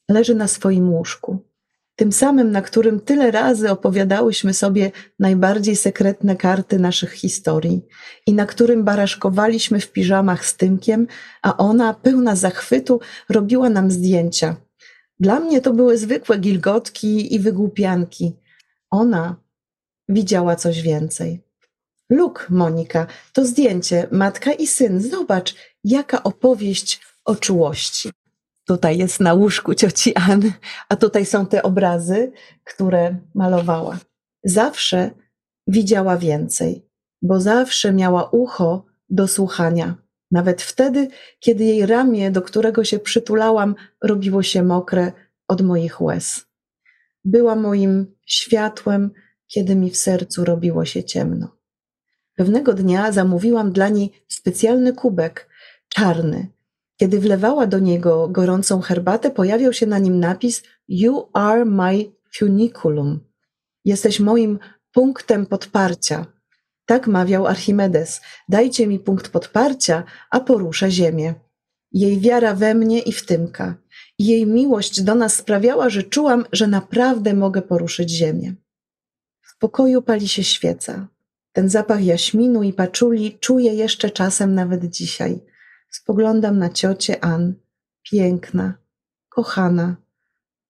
Leży 0.09 0.35
na 0.35 0.49
swoim 0.49 0.93
łóżku, 0.93 1.53
tym 1.97 2.13
samym, 2.13 2.51
na 2.51 2.63
którym 2.63 3.01
tyle 3.01 3.31
razy 3.31 3.71
opowiadałyśmy 3.71 4.55
sobie 4.55 4.91
najbardziej 5.19 5.77
sekretne 5.77 6.37
karty 6.37 6.79
naszych 6.79 7.13
historii 7.13 7.83
i 8.27 8.35
na 8.35 8.47
którym 8.47 8.85
baraszkowaliśmy 8.85 9.81
w 9.81 9.93
piżamach 9.93 10.47
z 10.47 10.57
Tymkiem, 10.57 11.07
a 11.43 11.57
ona, 11.57 11.95
pełna 11.95 12.37
zachwytu, 12.37 13.01
robiła 13.29 13.71
nam 13.71 13.91
zdjęcia. 13.91 14.57
Dla 15.21 15.41
mnie 15.41 15.61
to 15.61 15.73
były 15.73 15.99
zwykłe 15.99 16.39
gilgotki 16.39 17.35
i 17.35 17.41
wygłupianki. 17.41 18.37
Ona 18.91 19.37
widziała 20.09 20.57
coś 20.57 20.83
więcej. 20.83 21.42
Luk, 22.13 22.47
Monika, 22.51 23.07
to 23.33 23.45
zdjęcie, 23.45 24.09
matka 24.11 24.53
i 24.53 24.67
syn. 24.67 25.01
Zobacz, 25.01 25.55
jaka 25.85 26.23
opowieść 26.23 27.01
o 27.25 27.37
czułości. 27.37 28.11
Tutaj 28.67 28.99
jest 28.99 29.21
na 29.21 29.35
łóżku 29.35 29.75
cioci 29.75 30.17
Anny, 30.17 30.53
a 30.89 30.97
tutaj 30.97 31.27
są 31.27 31.47
te 31.47 31.63
obrazy, 31.63 32.33
które 32.65 33.17
malowała. 33.35 33.99
Zawsze 34.45 35.11
widziała 35.67 36.17
więcej, 36.17 36.87
bo 37.23 37.41
zawsze 37.41 37.93
miała 37.93 38.31
ucho 38.31 38.85
do 39.11 39.29
słuchania. 39.29 39.95
Nawet 40.31 40.63
wtedy, 40.63 41.09
kiedy 41.41 41.65
jej 41.65 41.87
ramię, 41.87 42.31
do 42.31 42.43
którego 42.43 42.85
się 42.85 42.99
przytulałam, 42.99 43.75
robiło 44.03 44.43
się 44.43 44.63
mokre 44.63 45.13
od 45.49 45.63
moich 45.63 46.01
łez. 46.01 46.47
Była 47.25 47.57
moim 47.57 48.15
światłem, 48.27 49.11
kiedy 49.47 49.77
mi 49.77 49.91
w 49.91 49.97
sercu 49.97 50.45
robiło 50.45 50.85
się 50.85 51.05
ciemno. 51.05 51.62
Pewnego 52.35 52.75
dnia 52.75 53.13
zamówiłam 53.13 53.73
dla 53.73 53.89
niej 53.89 54.25
specjalny 54.29 54.93
kubek, 54.93 55.49
czarny. 55.89 56.49
Kiedy 56.97 57.21
wlewała 57.21 57.67
do 57.67 57.79
niego 57.79 58.29
gorącą 58.29 58.81
herbatę, 58.81 59.31
pojawiał 59.31 59.73
się 59.73 59.87
na 59.87 59.99
nim 59.99 60.21
napis 60.21 60.63
You 60.89 61.29
are 61.33 61.65
my 61.65 62.05
funiculum. 62.35 63.21
Jesteś 63.85 64.21
moim 64.21 64.59
punktem 64.93 65.47
podparcia. 65.47 66.27
Tak 66.87 67.07
mawiał 67.07 67.47
Archimedes. 67.47 68.21
Dajcie 68.49 68.87
mi 68.87 68.99
punkt 68.99 69.29
podparcia, 69.29 70.05
a 70.31 70.41
poruszę 70.41 70.91
ziemię. 70.91 71.35
Jej 71.93 72.21
wiara 72.21 72.55
we 72.55 72.75
mnie 72.75 72.99
i 72.99 73.13
w 73.13 73.27
Tymka. 73.27 73.75
Jej 74.19 74.47
miłość 74.47 75.03
do 75.03 75.15
nas 75.15 75.37
sprawiała, 75.37 75.91
że 75.91 76.03
czułam, 76.03 76.45
że 76.53 76.67
naprawdę 76.67 77.35
mogę 77.35 77.63
poruszyć 77.63 78.11
ziemię. 78.11 78.55
W 79.43 79.59
pokoju 79.59 80.03
pali 80.03 80.29
się 80.29 80.45
świeca. 80.45 81.09
Ten 81.53 81.69
zapach 81.69 82.05
jaśminu 82.05 82.63
i 82.63 82.73
paczuli 82.73 83.39
czuję 83.39 83.75
jeszcze 83.75 84.11
czasem 84.11 84.55
nawet 84.55 84.85
dzisiaj. 84.85 85.41
Spoglądam 85.91 86.59
na 86.59 86.71
ciocię 86.71 87.25
Ann, 87.25 87.55
piękna, 88.03 88.75
kochana. 89.29 89.97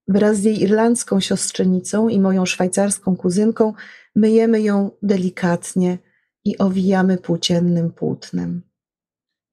Wraz 0.09 0.37
z 0.37 0.45
jej 0.45 0.63
irlandzką 0.63 1.21
siostrzenicą 1.21 2.09
i 2.09 2.21
moją 2.21 2.47
szwajcarską 2.47 3.17
kuzynką 3.17 3.75
myjemy 4.17 4.63
ją 4.63 4.91
delikatnie 5.03 5.99
i 6.45 6.59
owijamy 6.59 7.19
płóciennym 7.19 7.93
płótnem. 7.93 8.63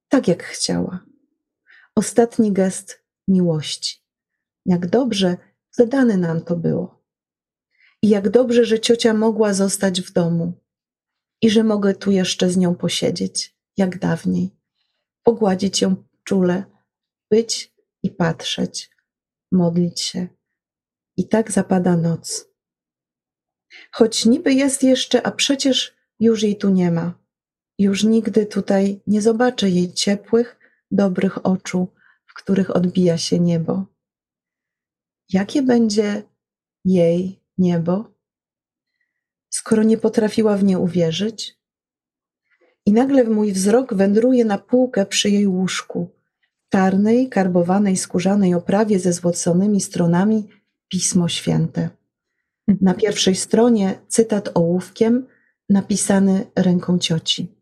Tak 0.07 0.27
jak 0.27 0.43
chciała. 0.43 0.99
Ostatni 1.95 2.51
gest 2.51 3.03
miłości. 3.27 3.97
Jak 4.65 4.87
dobrze 4.87 5.37
zadane 5.71 6.17
nam 6.17 6.41
to 6.41 6.55
było. 6.55 7.03
I 8.01 8.09
jak 8.09 8.29
dobrze, 8.29 8.65
że 8.65 8.79
ciocia 8.79 9.13
mogła 9.13 9.53
zostać 9.53 10.01
w 10.01 10.13
domu 10.13 10.53
i 11.41 11.49
że 11.49 11.63
mogę 11.63 11.93
tu 11.93 12.11
jeszcze 12.11 12.49
z 12.49 12.57
nią 12.57 12.75
posiedzieć, 12.75 13.55
jak 13.77 13.99
dawniej, 13.99 14.49
pogładzić 15.23 15.81
ją 15.81 15.95
czule, 16.23 16.63
być 17.31 17.73
i 18.03 18.09
patrzeć, 18.11 18.91
modlić 19.51 20.01
się. 20.01 20.27
I 21.17 21.27
tak 21.27 21.51
zapada 21.51 21.97
noc. 21.97 22.49
Choć 23.91 24.25
niby 24.25 24.53
jest 24.53 24.83
jeszcze, 24.83 25.27
a 25.27 25.31
przecież 25.31 25.95
już 26.19 26.43
jej 26.43 26.57
tu 26.57 26.69
nie 26.69 26.91
ma. 26.91 27.19
Już 27.79 28.03
nigdy 28.03 28.45
tutaj 28.45 29.01
nie 29.07 29.21
zobaczę 29.21 29.69
jej 29.69 29.93
ciepłych, 29.93 30.59
dobrych 30.91 31.45
oczu, 31.45 31.87
w 32.25 32.33
których 32.33 32.75
odbija 32.75 33.17
się 33.17 33.39
niebo. 33.39 33.85
Jakie 35.29 35.61
będzie 35.61 36.23
jej 36.85 37.43
niebo, 37.57 38.11
skoro 39.49 39.83
nie 39.83 39.97
potrafiła 39.97 40.57
w 40.57 40.63
nie 40.63 40.79
uwierzyć? 40.79 41.59
I 42.85 42.93
nagle 42.93 43.23
mój 43.23 43.53
wzrok 43.53 43.93
wędruje 43.93 44.45
na 44.45 44.57
półkę 44.57 45.05
przy 45.05 45.29
jej 45.29 45.47
łóżku, 45.47 46.09
czarnej, 46.69 47.29
karbowanej, 47.29 47.97
skórzanej 47.97 48.53
oprawie 48.53 48.99
ze 48.99 49.13
złoconymi 49.13 49.81
stronami 49.81 50.47
Pismo 50.87 51.29
Święte. 51.29 51.89
Na 52.67 52.93
pierwszej 52.93 53.35
stronie 53.35 53.99
cytat 54.07 54.49
ołówkiem 54.53 55.27
napisany 55.69 56.45
ręką 56.55 56.99
cioci. 56.99 57.55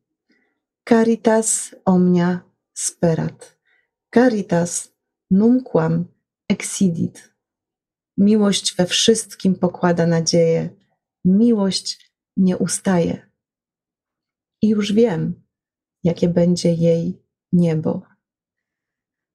Caritas 0.90 1.76
omnia 1.86 2.42
sperat. 2.74 3.58
Caritas 4.14 4.92
numquam 5.32 6.06
exidit. 6.50 7.34
Miłość 8.18 8.76
we 8.76 8.86
wszystkim 8.86 9.56
pokłada 9.56 10.08
nadzieję. 10.08 10.70
Miłość 11.28 12.12
nie 12.38 12.58
ustaje. 12.58 13.30
I 14.62 14.70
już 14.70 14.94
wiem, 14.94 15.44
jakie 16.04 16.30
będzie 16.30 16.74
jej 16.74 17.24
niebo. 17.52 18.02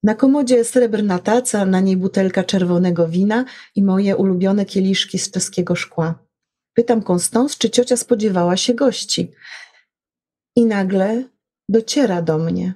Na 0.03 0.15
komodzie 0.15 0.65
srebrna 0.65 1.19
taca, 1.19 1.65
na 1.65 1.81
niej 1.81 1.97
butelka 1.97 2.45
czerwonego 2.45 3.09
wina 3.09 3.45
i 3.75 3.83
moje 3.83 4.17
ulubione 4.17 4.65
kieliszki 4.65 5.19
z 5.19 5.31
czeskiego 5.31 5.75
szkła. 5.75 6.27
Pytam 6.75 7.03
Konstans, 7.03 7.59
czy 7.59 7.71
ciocia 7.71 7.97
spodziewała 7.97 8.57
się 8.57 8.75
gości. 8.75 9.33
I 10.57 10.67
nagle 10.67 11.25
dociera 11.69 12.23
do 12.23 12.39
mnie. 12.39 12.75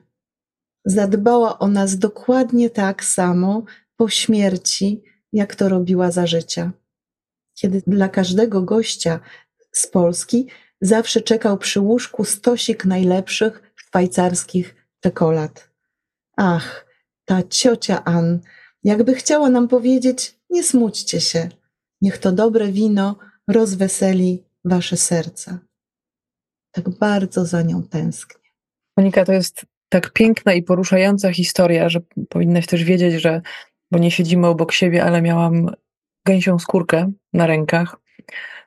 Zadbała 0.84 1.58
o 1.58 1.68
nas 1.68 1.98
dokładnie 1.98 2.70
tak 2.70 3.04
samo 3.04 3.64
po 3.96 4.08
śmierci, 4.08 5.02
jak 5.32 5.54
to 5.54 5.68
robiła 5.68 6.10
za 6.10 6.26
życia. 6.26 6.72
Kiedy 7.60 7.82
dla 7.86 8.08
każdego 8.08 8.62
gościa 8.62 9.20
z 9.72 9.86
Polski 9.86 10.48
zawsze 10.80 11.20
czekał 11.20 11.58
przy 11.58 11.80
łóżku 11.80 12.24
stosik 12.24 12.84
najlepszych 12.84 13.72
szwajcarskich 13.76 14.74
czekolad. 15.00 15.70
Ach, 16.36 16.86
ta 17.24 17.42
ciocia 17.42 18.04
Ann, 18.04 18.38
jakby 18.84 19.14
chciała 19.14 19.50
nam 19.50 19.68
powiedzieć: 19.68 20.38
Nie 20.50 20.62
smućcie 20.62 21.20
się, 21.20 21.48
niech 22.00 22.18
to 22.18 22.32
dobre 22.32 22.72
wino 22.72 23.18
rozweseli 23.48 24.44
wasze 24.64 24.96
serca. 24.96 25.58
Tak 26.70 26.88
bardzo 26.88 27.44
za 27.44 27.62
nią 27.62 27.82
tęsknię. 27.82 28.50
Monika, 28.96 29.24
to 29.24 29.32
jest 29.32 29.66
tak 29.88 30.12
piękna 30.12 30.52
i 30.52 30.62
poruszająca 30.62 31.32
historia, 31.32 31.88
że 31.88 32.00
powinnaś 32.28 32.66
też 32.66 32.84
wiedzieć, 32.84 33.22
że, 33.22 33.42
bo 33.90 33.98
nie 33.98 34.10
siedzimy 34.10 34.46
obok 34.46 34.72
siebie, 34.72 35.04
ale 35.04 35.22
miałam 35.22 35.70
gęsią 36.26 36.58
skórkę 36.58 37.12
na 37.32 37.46
rękach. 37.46 37.96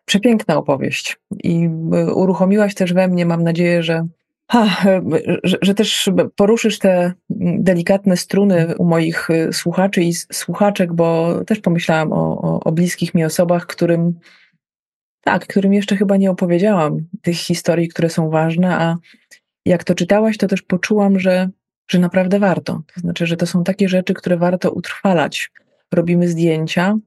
Przepiękna 0.06 0.58
opowieść. 0.58 1.18
I 1.44 1.70
y, 1.94 2.14
uruchomiłaś 2.14 2.76
też 2.76 2.94
we 2.94 3.08
mnie, 3.08 3.26
mam 3.26 3.44
nadzieję, 3.44 3.84
że 3.84 4.08
ha, 4.52 4.68
że, 5.44 5.58
że, 5.62 5.74
też 5.74 6.10
poruszysz 6.36 6.80
te 6.80 7.14
delikatne 7.60 8.18
struny 8.18 8.76
u 8.78 8.86
moich 8.86 9.30
y, 9.30 9.54
słuchaczy 9.54 10.04
i 10.04 10.14
słuchaczek, 10.14 10.94
bo 10.94 11.40
też 11.46 11.60
pomyślałam 11.60 12.14
o, 12.14 12.42
o, 12.42 12.60
o 12.60 12.72
bliskich 12.72 13.14
mi 13.14 13.24
osobach, 13.24 13.66
którym 13.66 14.20
tak, 15.22 15.48
którym 15.48 15.74
jeszcze 15.74 15.98
chyba 15.98 16.18
nie 16.18 16.32
opowiedziałam 16.32 16.98
tych 17.22 17.38
historii, 17.38 17.88
które 17.88 18.10
są 18.10 18.30
ważne, 18.30 18.76
a 18.78 18.96
jak 19.66 19.84
to 19.84 19.96
czytałaś, 19.96 20.38
to 20.38 20.48
też 20.48 20.62
poczułam, 20.62 21.20
że, 21.20 21.50
że 21.88 22.00
naprawdę 22.00 22.40
warto. 22.40 22.82
To 22.94 23.02
znaczy, 23.02 23.28
że 23.28 23.38
to 23.38 23.46
są 23.46 23.64
takie 23.64 23.90
rzeczy, 23.90 24.14
które 24.14 24.38
warto 24.38 24.72
utrwalać. 24.72 25.52
Robimy 25.94 26.28
zdjęcia. 26.28 26.98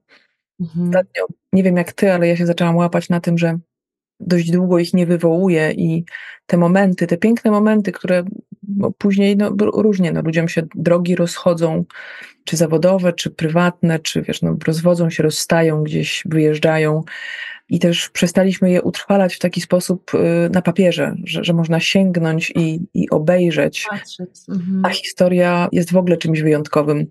Mhm. 0.59 0.87
Ostatnio, 0.87 1.27
nie 1.53 1.63
wiem 1.63 1.77
jak 1.77 1.93
ty, 1.93 2.13
ale 2.13 2.27
ja 2.27 2.37
się 2.37 2.45
zaczęłam 2.45 2.75
łapać 2.75 3.09
na 3.09 3.19
tym, 3.19 3.37
że 3.37 3.59
dość 4.19 4.51
długo 4.51 4.79
ich 4.79 4.93
nie 4.93 5.05
wywołuję 5.05 5.71
i 5.71 6.05
te 6.45 6.57
momenty, 6.57 7.07
te 7.07 7.17
piękne 7.17 7.51
momenty, 7.51 7.91
które 7.91 8.23
później 8.97 9.37
no, 9.37 9.51
różnie, 9.59 10.11
no, 10.11 10.21
ludziom 10.21 10.47
się 10.47 10.63
drogi 10.75 11.15
rozchodzą, 11.15 11.85
czy 12.43 12.57
zawodowe, 12.57 13.13
czy 13.13 13.29
prywatne, 13.29 13.99
czy 13.99 14.21
wiesz, 14.21 14.41
no, 14.41 14.57
rozwodzą 14.67 15.09
się, 15.09 15.23
rozstają, 15.23 15.83
gdzieś 15.83 16.23
wyjeżdżają 16.25 17.03
i 17.69 17.79
też 17.79 18.09
przestaliśmy 18.09 18.71
je 18.71 18.81
utrwalać 18.81 19.35
w 19.35 19.39
taki 19.39 19.61
sposób 19.61 20.11
y, 20.13 20.49
na 20.49 20.61
papierze, 20.61 21.15
że, 21.23 21.43
że 21.43 21.53
można 21.53 21.79
sięgnąć 21.79 22.51
i, 22.55 22.79
i 22.93 23.09
obejrzeć. 23.09 23.87
Mhm. 24.49 24.85
A 24.85 24.89
historia 24.89 25.69
jest 25.71 25.91
w 25.91 25.97
ogóle 25.97 26.17
czymś 26.17 26.41
wyjątkowym. 26.41 27.07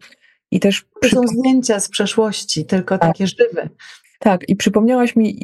I 0.52 0.60
też 0.60 0.84
to 1.02 1.08
są 1.08 1.22
zdjęcia 1.26 1.80
z 1.80 1.88
przeszłości, 1.88 2.64
tylko 2.64 2.98
tak. 2.98 3.12
takie 3.12 3.26
żywe. 3.26 3.68
Tak, 4.18 4.48
i 4.48 4.56
przypomniałaś 4.56 5.16
mi 5.16 5.36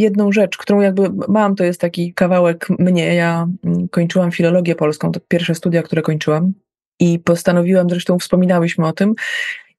jedną 0.00 0.32
rzecz, 0.32 0.56
którą 0.56 0.80
jakby 0.80 1.10
mam, 1.28 1.56
to 1.56 1.64
jest 1.64 1.80
taki 1.80 2.14
kawałek 2.14 2.66
mnie. 2.78 3.14
Ja 3.14 3.48
mm, 3.64 3.88
kończyłam 3.88 4.32
filologię 4.32 4.74
polską, 4.74 5.12
to 5.12 5.20
pierwsze 5.28 5.54
studia, 5.54 5.82
które 5.82 6.02
kończyłam. 6.02 6.52
I 7.00 7.18
postanowiłam, 7.18 7.90
zresztą 7.90 8.18
wspominałyśmy 8.18 8.86
o 8.86 8.92
tym, 8.92 9.14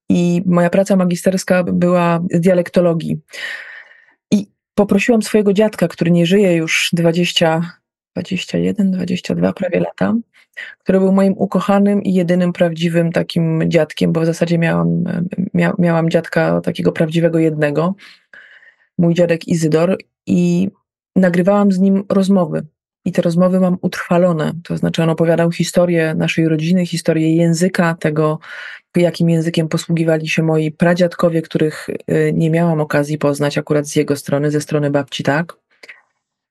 i 0.10 0.42
moja 0.46 0.70
praca 0.70 0.96
magisterska 0.96 1.64
była 1.64 2.24
z 2.32 2.40
dialektologii. 2.40 3.18
I 4.32 4.48
poprosiłam 4.76 5.22
swojego 5.22 5.54
dziadka, 5.54 5.88
który 5.88 6.12
nie 6.12 6.26
żyje 6.26 6.56
już 6.56 6.90
20, 6.94 7.62
21, 8.16 8.92
22 8.92 9.54
prawie 9.54 9.80
lata, 9.80 10.14
który 10.80 11.00
był 11.00 11.12
moim 11.12 11.34
ukochanym 11.38 12.04
i 12.04 12.14
jedynym 12.14 12.54
prawdziwym 12.54 13.12
takim 13.12 13.64
dziadkiem, 13.70 14.12
bo 14.14 14.22
w 14.22 14.26
zasadzie 14.26 14.58
miałam, 14.58 15.04
mia, 15.54 15.74
miałam 15.80 16.10
dziadka 16.10 16.62
takiego 16.62 16.92
prawdziwego 16.92 17.40
jednego, 17.40 17.96
mój 18.98 19.14
dziadek 19.14 19.48
Izydor 19.48 19.98
i 20.26 20.70
nagrywałam 21.16 21.72
z 21.72 21.80
nim 21.80 22.04
rozmowy. 22.10 22.66
I 23.06 23.12
te 23.12 23.22
rozmowy 23.22 23.60
mam 23.60 23.78
utrwalone, 23.82 24.54
to 24.64 24.78
znaczy 24.78 25.04
on 25.04 25.10
opowiadał 25.10 25.52
historię 25.52 26.14
naszej 26.18 26.48
rodziny, 26.48 26.86
historię 26.86 27.36
języka, 27.36 27.96
tego, 28.00 28.40
jakim 28.96 29.30
językiem 29.30 29.68
posługiwali 29.68 30.28
się 30.28 30.44
moi 30.44 30.72
pradziadkowie, 30.72 31.42
których 31.42 31.90
y, 31.90 32.32
nie 32.34 32.50
miałam 32.50 32.82
okazji 32.82 33.18
poznać 33.18 33.58
akurat 33.58 33.88
z 33.88 33.96
jego 33.96 34.16
strony, 34.16 34.52
ze 34.52 34.62
strony 34.62 34.92
babci, 34.92 35.24
tak. 35.24 35.61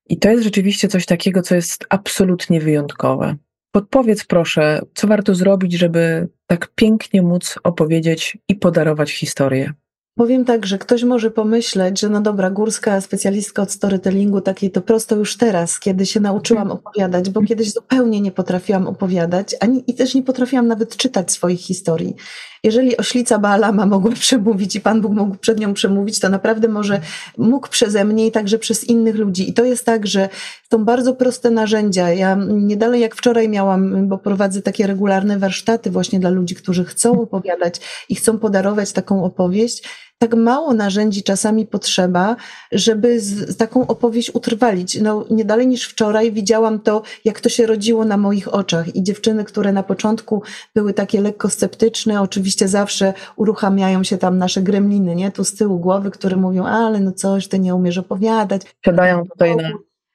I 0.08 0.18
to 0.18 0.30
jest 0.30 0.44
rzeczywiście 0.44 0.88
coś 0.88 1.06
takiego, 1.06 1.42
co 1.42 1.54
jest 1.54 1.86
absolutnie 1.88 2.60
wyjątkowe. 2.60 3.36
Podpowiedz 3.72 4.24
proszę, 4.24 4.82
co 4.94 5.06
warto 5.06 5.34
zrobić, 5.34 5.72
żeby 5.72 6.28
tak 6.46 6.72
pięknie 6.74 7.22
móc 7.22 7.58
opowiedzieć 7.62 8.38
i 8.48 8.54
podarować 8.54 9.12
historię. 9.12 9.72
Powiem 10.20 10.44
tak, 10.44 10.66
że 10.66 10.78
ktoś 10.78 11.04
może 11.04 11.30
pomyśleć, 11.30 12.00
że 12.00 12.08
no 12.08 12.20
dobra, 12.20 12.50
górska 12.50 13.00
specjalistka 13.00 13.62
od 13.62 13.72
storytellingu 13.72 14.40
takiej 14.40 14.70
to 14.70 14.80
prosto 14.80 15.16
już 15.16 15.36
teraz, 15.36 15.78
kiedy 15.78 16.06
się 16.06 16.20
nauczyłam 16.20 16.62
mhm. 16.62 16.80
opowiadać, 16.80 17.30
bo 17.30 17.42
kiedyś 17.42 17.72
zupełnie 17.72 18.20
nie 18.20 18.32
potrafiłam 18.32 18.86
opowiadać 18.86 19.56
ani, 19.60 19.84
i 19.86 19.94
też 19.94 20.14
nie 20.14 20.22
potrafiłam 20.22 20.66
nawet 20.66 20.96
czytać 20.96 21.32
swoich 21.32 21.60
historii. 21.60 22.16
Jeżeli 22.62 22.96
oślica 22.96 23.38
Baalama 23.38 23.86
mogła 23.86 24.12
przemówić 24.26 24.76
i 24.76 24.80
Pan 24.80 25.00
Bóg 25.00 25.12
mógł 25.12 25.36
przed 25.36 25.58
nią 25.58 25.74
przemówić, 25.74 26.20
to 26.20 26.28
naprawdę 26.28 26.68
może 26.68 27.00
mógł 27.38 27.68
przeze 27.68 28.04
mnie 28.04 28.26
i 28.26 28.30
także 28.30 28.58
przez 28.58 28.84
innych 28.84 29.16
ludzi. 29.16 29.50
I 29.50 29.52
to 29.52 29.64
jest 29.64 29.86
tak, 29.86 30.06
że 30.06 30.28
są 30.72 30.84
bardzo 30.84 31.14
proste 31.14 31.50
narzędzia. 31.50 32.10
Ja 32.10 32.38
nie 32.48 32.76
dalej 32.76 33.00
jak 33.00 33.14
wczoraj 33.16 33.48
miałam, 33.48 34.08
bo 34.08 34.18
prowadzę 34.18 34.62
takie 34.62 34.86
regularne 34.86 35.38
warsztaty 35.38 35.90
właśnie 35.90 36.20
dla 36.20 36.30
ludzi, 36.30 36.54
którzy 36.54 36.84
chcą 36.84 37.20
opowiadać 37.22 37.80
i 38.08 38.14
chcą 38.14 38.38
podarować 38.38 38.92
taką 38.92 39.24
opowieść 39.24 39.82
tak 40.22 40.34
mało 40.34 40.74
narzędzi 40.74 41.22
czasami 41.22 41.66
potrzeba, 41.66 42.36
żeby 42.72 43.20
z, 43.20 43.56
taką 43.56 43.86
opowieść 43.86 44.34
utrwalić. 44.34 45.00
No, 45.00 45.24
nie 45.30 45.44
dalej 45.44 45.66
niż 45.66 45.84
wczoraj 45.84 46.32
widziałam 46.32 46.80
to, 46.80 47.02
jak 47.24 47.40
to 47.40 47.48
się 47.48 47.66
rodziło 47.66 48.04
na 48.04 48.16
moich 48.16 48.54
oczach. 48.54 48.96
I 48.96 49.02
dziewczyny, 49.02 49.44
które 49.44 49.72
na 49.72 49.82
początku 49.82 50.42
były 50.74 50.94
takie 50.94 51.20
lekko 51.20 51.48
sceptyczne, 51.48 52.20
oczywiście 52.20 52.68
zawsze 52.68 53.14
uruchamiają 53.36 54.04
się 54.04 54.18
tam 54.18 54.38
nasze 54.38 54.62
gremliny, 54.62 55.14
nie? 55.14 55.30
Tu 55.30 55.44
z 55.44 55.54
tyłu 55.54 55.78
głowy, 55.78 56.10
które 56.10 56.36
mówią, 56.36 56.64
ale 56.64 57.00
no 57.00 57.12
coś, 57.12 57.48
ty 57.48 57.58
nie 57.58 57.74
umiesz 57.74 57.98
opowiadać. 57.98 58.62
Siadają 58.84 59.24
tutaj 59.24 59.56
na 59.56 59.70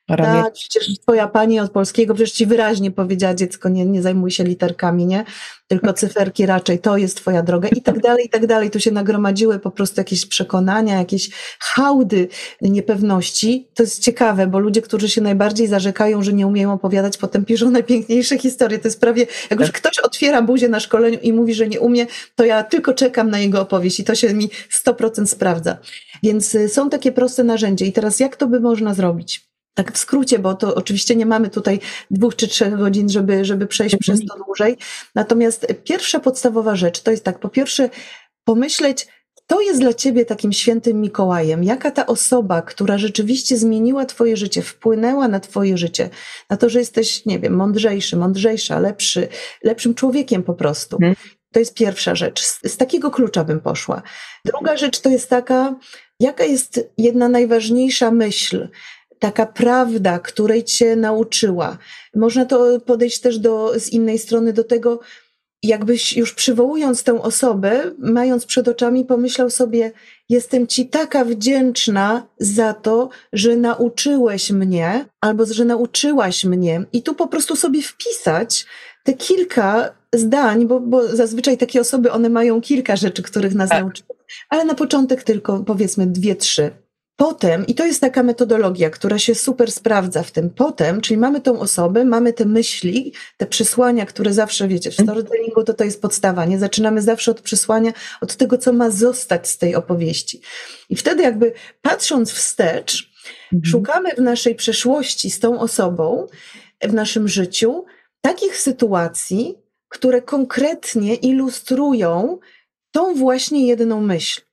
Ramię. 0.09 0.43
Tak, 0.43 0.53
przecież 0.53 0.99
twoja 0.99 1.27
pani 1.27 1.59
od 1.59 1.71
polskiego 1.71 2.13
przecież 2.13 2.31
ci 2.31 2.45
wyraźnie 2.45 2.91
powiedziała, 2.91 3.33
dziecko, 3.33 3.69
nie, 3.69 3.85
nie 3.85 4.01
zajmuj 4.01 4.31
się 4.31 4.43
literkami, 4.43 5.05
nie? 5.05 5.25
Tylko 5.67 5.93
cyferki 5.93 6.45
raczej, 6.45 6.79
to 6.79 6.97
jest 6.97 7.17
twoja 7.17 7.43
droga 7.43 7.67
i 7.67 7.81
tak 7.81 7.99
dalej, 7.99 8.25
i 8.25 8.29
tak 8.29 8.47
dalej. 8.47 8.71
Tu 8.71 8.79
się 8.79 8.91
nagromadziły 8.91 9.59
po 9.59 9.71
prostu 9.71 9.99
jakieś 9.99 10.25
przekonania, 10.25 10.99
jakieś 10.99 11.29
hałdy 11.59 12.27
niepewności. 12.61 13.67
To 13.73 13.83
jest 13.83 14.03
ciekawe, 14.03 14.47
bo 14.47 14.59
ludzie, 14.59 14.81
którzy 14.81 15.09
się 15.09 15.21
najbardziej 15.21 15.67
zarzekają, 15.67 16.23
że 16.23 16.33
nie 16.33 16.47
umieją 16.47 16.73
opowiadać, 16.73 17.17
potem 17.17 17.45
piszą 17.45 17.71
najpiękniejsze 17.71 18.37
historie. 18.37 18.79
To 18.79 18.87
jest 18.87 19.01
prawie, 19.01 19.27
jak 19.49 19.59
już 19.59 19.71
ktoś 19.71 19.99
otwiera 19.99 20.41
buzię 20.41 20.69
na 20.69 20.79
szkoleniu 20.79 21.19
i 21.21 21.33
mówi, 21.33 21.53
że 21.53 21.67
nie 21.67 21.79
umie, 21.79 22.07
to 22.35 22.45
ja 22.45 22.63
tylko 22.63 22.93
czekam 22.93 23.29
na 23.29 23.39
jego 23.39 23.61
opowieść 23.61 23.99
i 23.99 24.03
to 24.03 24.15
się 24.15 24.33
mi 24.33 24.49
100% 24.85 25.25
sprawdza. 25.25 25.77
Więc 26.23 26.55
y, 26.55 26.69
są 26.69 26.89
takie 26.89 27.11
proste 27.11 27.43
narzędzia. 27.43 27.85
I 27.85 27.91
teraz 27.91 28.19
jak 28.19 28.35
to 28.35 28.47
by 28.47 28.59
można 28.59 28.93
zrobić? 28.93 29.54
Tak 29.75 29.91
w 29.91 29.97
skrócie, 29.97 30.39
bo 30.39 30.53
to 30.53 30.75
oczywiście 30.75 31.15
nie 31.15 31.25
mamy 31.25 31.49
tutaj 31.49 31.79
dwóch 32.11 32.35
czy 32.35 32.47
trzech 32.47 32.77
godzin, 32.77 33.09
żeby, 33.09 33.45
żeby 33.45 33.67
przejść 33.67 33.95
przez 33.95 34.19
to 34.25 34.35
dłużej. 34.45 34.77
Natomiast 35.15 35.67
pierwsza 35.83 36.19
podstawowa 36.19 36.75
rzecz 36.75 37.01
to 37.01 37.11
jest 37.11 37.23
tak, 37.23 37.39
po 37.39 37.49
pierwsze 37.49 37.89
pomyśleć, 38.43 39.07
kto 39.35 39.61
jest 39.61 39.79
dla 39.79 39.93
ciebie 39.93 40.25
takim 40.25 40.53
świętym 40.53 41.01
Mikołajem? 41.01 41.63
Jaka 41.63 41.91
ta 41.91 42.05
osoba, 42.05 42.61
która 42.61 42.97
rzeczywiście 42.97 43.57
zmieniła 43.57 44.05
twoje 44.05 44.37
życie, 44.37 44.61
wpłynęła 44.61 45.27
na 45.27 45.39
twoje 45.39 45.77
życie, 45.77 46.09
na 46.49 46.57
to, 46.57 46.69
że 46.69 46.79
jesteś, 46.79 47.25
nie 47.25 47.39
wiem, 47.39 47.55
mądrzejszy, 47.55 48.17
mądrzejsza, 48.17 48.79
lepszy, 48.79 49.27
lepszym 49.63 49.95
człowiekiem 49.95 50.43
po 50.43 50.53
prostu. 50.53 50.97
Hmm. 50.97 51.15
To 51.53 51.59
jest 51.59 51.73
pierwsza 51.73 52.15
rzecz. 52.15 52.41
Z, 52.41 52.59
z 52.63 52.77
takiego 52.77 53.11
klucza 53.11 53.43
bym 53.43 53.59
poszła. 53.59 54.01
Druga 54.45 54.77
rzecz 54.77 54.99
to 54.99 55.09
jest 55.09 55.29
taka, 55.29 55.75
jaka 56.19 56.43
jest 56.43 56.89
jedna 56.97 57.29
najważniejsza 57.29 58.11
myśl, 58.11 58.67
taka 59.19 59.45
prawda, 59.45 60.19
której 60.19 60.63
cię 60.63 60.95
nauczyła. 60.95 61.77
Można 62.15 62.45
to 62.45 62.79
podejść 62.79 63.19
też 63.19 63.39
do, 63.39 63.79
z 63.79 63.89
innej 63.89 64.19
strony 64.19 64.53
do 64.53 64.63
tego, 64.63 64.99
jakbyś 65.63 66.17
już 66.17 66.33
przywołując 66.33 67.03
tę 67.03 67.21
osobę, 67.21 67.91
mając 67.97 68.45
przed 68.45 68.67
oczami, 68.67 69.05
pomyślał 69.05 69.49
sobie: 69.49 69.91
Jestem 70.29 70.67
ci 70.67 70.87
taka 70.87 71.25
wdzięczna 71.25 72.27
za 72.39 72.73
to, 72.73 73.09
że 73.33 73.55
nauczyłeś 73.55 74.51
mnie, 74.51 75.05
albo 75.21 75.45
że 75.45 75.65
nauczyłaś 75.65 76.45
mnie. 76.45 76.85
I 76.93 77.03
tu 77.03 77.15
po 77.15 77.27
prostu 77.27 77.55
sobie 77.55 77.81
wpisać 77.81 78.65
te 79.03 79.13
kilka 79.13 79.91
zdań, 80.13 80.65
bo, 80.67 80.79
bo 80.79 81.15
zazwyczaj 81.15 81.57
takie 81.57 81.81
osoby, 81.81 82.11
one 82.11 82.29
mają 82.29 82.61
kilka 82.61 82.95
rzeczy, 82.95 83.23
których 83.23 83.55
nas 83.55 83.69
tak. 83.69 83.81
nauczyły, 83.81 84.09
ale 84.49 84.65
na 84.65 84.73
początek 84.73 85.23
tylko 85.23 85.59
powiedzmy 85.59 86.07
dwie, 86.07 86.35
trzy. 86.35 86.71
Potem, 87.17 87.67
i 87.67 87.75
to 87.75 87.85
jest 87.85 88.01
taka 88.01 88.23
metodologia, 88.23 88.89
która 88.89 89.19
się 89.19 89.35
super 89.35 89.71
sprawdza 89.71 90.23
w 90.23 90.31
tym, 90.31 90.49
potem, 90.49 91.01
czyli 91.01 91.17
mamy 91.17 91.41
tą 91.41 91.59
osobę, 91.59 92.05
mamy 92.05 92.33
te 92.33 92.45
myśli, 92.45 93.13
te 93.37 93.45
przesłania, 93.45 94.05
które 94.05 94.33
zawsze 94.33 94.67
wiecie, 94.67 94.91
w 94.91 94.93
storytellingu 94.93 95.63
to 95.63 95.73
to 95.73 95.83
jest 95.83 96.01
podstawa, 96.01 96.45
nie? 96.45 96.59
Zaczynamy 96.59 97.01
zawsze 97.01 97.31
od 97.31 97.41
przesłania, 97.41 97.93
od 98.21 98.35
tego, 98.35 98.57
co 98.57 98.73
ma 98.73 98.89
zostać 98.89 99.47
z 99.47 99.57
tej 99.57 99.75
opowieści. 99.75 100.41
I 100.89 100.95
wtedy 100.95 101.23
jakby 101.23 101.53
patrząc 101.81 102.31
wstecz, 102.31 103.11
mhm. 103.53 103.71
szukamy 103.71 104.09
w 104.15 104.21
naszej 104.21 104.55
przeszłości 104.55 105.31
z 105.31 105.39
tą 105.39 105.59
osobą, 105.59 106.27
w 106.81 106.93
naszym 106.93 107.27
życiu, 107.27 107.85
takich 108.21 108.57
sytuacji, 108.57 109.55
które 109.89 110.21
konkretnie 110.21 111.15
ilustrują 111.15 112.39
tą 112.91 113.13
właśnie 113.15 113.67
jedną 113.67 114.01
myśl. 114.01 114.44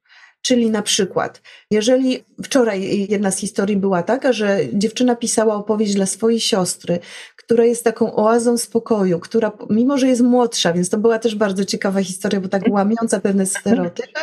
Czyli 0.42 0.70
na 0.70 0.82
przykład, 0.82 1.42
jeżeli 1.70 2.24
wczoraj 2.42 3.06
jedna 3.10 3.30
z 3.30 3.38
historii 3.38 3.76
była 3.76 4.02
taka, 4.02 4.32
że 4.32 4.58
dziewczyna 4.72 5.16
pisała 5.16 5.54
opowieść 5.54 5.94
dla 5.94 6.06
swojej 6.06 6.40
siostry, 6.40 6.98
która 7.36 7.64
jest 7.64 7.84
taką 7.84 8.16
oazą 8.16 8.58
spokoju, 8.58 9.18
która, 9.20 9.52
mimo 9.70 9.98
że 9.98 10.08
jest 10.08 10.22
młodsza, 10.22 10.72
więc 10.72 10.88
to 10.88 10.98
była 10.98 11.18
też 11.18 11.34
bardzo 11.34 11.64
ciekawa 11.64 12.02
historia, 12.02 12.40
bo 12.40 12.48
tak 12.48 12.62
łamiąca 12.70 13.20
pewne 13.20 13.46
stereotypy, 13.46 14.20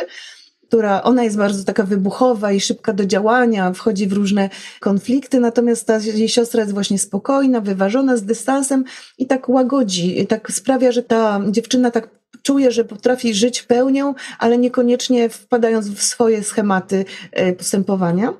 która 0.68 1.02
ona 1.02 1.24
jest 1.24 1.36
bardzo 1.36 1.64
taka 1.64 1.84
wybuchowa 1.84 2.52
i 2.52 2.60
szybka 2.60 2.92
do 2.92 3.06
działania, 3.06 3.72
wchodzi 3.72 4.06
w 4.06 4.12
różne 4.12 4.50
konflikty, 4.80 5.40
natomiast 5.40 5.86
ta 5.86 5.98
jej 5.98 6.28
siostra 6.28 6.60
jest 6.60 6.74
właśnie 6.74 6.98
spokojna, 6.98 7.60
wyważona, 7.60 8.16
z 8.16 8.22
dystansem 8.22 8.84
i 9.18 9.26
tak 9.26 9.48
łagodzi, 9.48 10.20
i 10.20 10.26
tak 10.26 10.52
sprawia, 10.52 10.92
że 10.92 11.02
ta 11.02 11.40
dziewczyna 11.48 11.90
tak 11.90 12.19
czuje, 12.42 12.72
że 12.72 12.84
potrafi 12.84 13.34
żyć 13.34 13.62
pełnią, 13.62 14.14
ale 14.38 14.58
niekoniecznie 14.58 15.28
wpadając 15.28 15.88
w 15.90 16.02
swoje 16.02 16.42
schematy 16.42 17.04
e, 17.32 17.52
postępowania. 17.52 18.32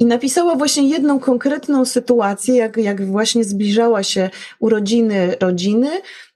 I 0.00 0.06
napisała 0.06 0.54
właśnie 0.54 0.88
jedną 0.88 1.18
konkretną 1.18 1.84
sytuację, 1.84 2.56
jak, 2.56 2.76
jak 2.76 3.06
właśnie 3.06 3.44
zbliżała 3.44 4.02
się 4.02 4.30
urodziny 4.60 5.36
rodziny, 5.40 5.88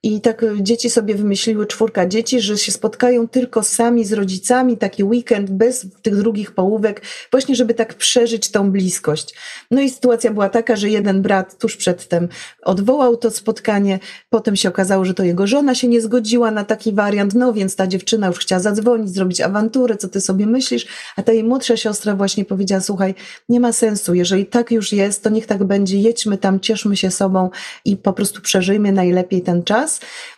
i 0.03 0.21
tak 0.21 0.45
dzieci 0.61 0.91
sobie 0.91 1.15
wymyśliły, 1.15 1.67
czwórka 1.67 2.07
dzieci, 2.07 2.41
że 2.41 2.59
się 2.59 2.73
spotkają 2.73 3.29
tylko 3.29 3.63
sami 3.63 4.05
z 4.05 4.13
rodzicami, 4.13 4.77
taki 4.77 5.05
weekend 5.05 5.51
bez 5.51 5.87
tych 6.03 6.17
drugich 6.17 6.53
połówek, 6.53 7.03
właśnie 7.31 7.55
żeby 7.55 7.75
tak 7.75 7.95
przeżyć 7.95 8.51
tą 8.51 8.71
bliskość. 8.71 9.35
No 9.71 9.81
i 9.81 9.91
sytuacja 9.91 10.31
była 10.31 10.49
taka, 10.49 10.77
że 10.77 10.91
jeden 10.91 11.23
brat 11.23 11.59
tuż 11.59 11.77
przedtem 11.77 12.29
odwołał 12.63 13.17
to 13.17 13.31
spotkanie, 13.31 13.99
potem 14.31 14.57
się 14.57 14.69
okazało, 14.69 15.05
że 15.05 15.15
to 15.15 15.25
jego 15.25 15.47
żona 15.47 15.75
się 15.75 15.89
nie 15.89 16.01
zgodziła 16.01 16.51
na 16.51 16.65
taki 16.65 16.93
wariant, 16.93 17.35
no 17.35 17.53
więc 17.53 17.77
ta 17.77 17.87
dziewczyna 17.87 18.27
już 18.27 18.39
chciała 18.39 18.61
zadzwonić, 18.61 19.11
zrobić 19.11 19.41
awanturę, 19.41 19.97
co 19.97 20.09
ty 20.09 20.21
sobie 20.21 20.47
myślisz, 20.47 20.87
a 21.17 21.23
ta 21.23 21.33
jej 21.33 21.45
młodsza 21.45 21.77
siostra 21.77 22.17
właśnie 22.17 22.45
powiedziała, 22.45 22.81
słuchaj, 22.81 23.15
nie 23.49 23.61
ma 23.61 23.73
sensu, 23.73 24.15
jeżeli 24.15 24.47
tak 24.47 24.71
już 24.71 24.93
jest, 24.93 25.23
to 25.23 25.31
niech 25.31 25.47
tak 25.47 25.65
będzie, 25.65 25.99
jedźmy 25.99 26.39
tam, 26.39 26.61
cieszmy 26.61 26.97
się 26.97 27.11
sobą 27.11 27.51
i 27.85 27.97
po 27.97 28.13
prostu 28.13 28.41
przeżyjmy 28.41 28.93
najlepiej 28.93 29.43
ten 29.43 29.63
czas. 29.63 29.90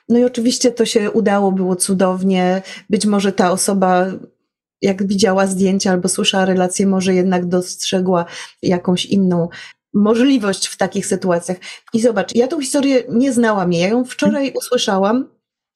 No 0.09 0.19
i 0.19 0.25
oczywiście 0.25 0.71
to 0.71 0.85
się 0.85 1.11
udało, 1.11 1.53
było 1.53 1.77
cudownie. 1.77 2.63
Być 2.91 3.07
może 3.07 3.33
ta 3.33 3.51
osoba 3.51 4.07
jak 4.83 5.07
widziała 5.07 5.47
zdjęcia 5.47 5.91
albo 5.91 6.09
słyszała 6.09 6.45
relacje, 6.45 6.87
może 6.87 7.15
jednak 7.15 7.47
dostrzegła 7.47 8.25
jakąś 8.63 9.07
inną 9.07 9.49
możliwość 9.95 10.67
w 10.67 10.77
takich 10.77 11.07
sytuacjach. 11.07 11.57
I 11.93 12.01
zobacz, 12.01 12.35
ja 12.35 12.49
tą 12.49 12.61
historię 12.61 13.03
nie 13.09 13.33
znałam, 13.33 13.73
ja 13.73 13.89
ją 13.89 14.05
wczoraj 14.05 14.53
usłyszałam 14.57 15.29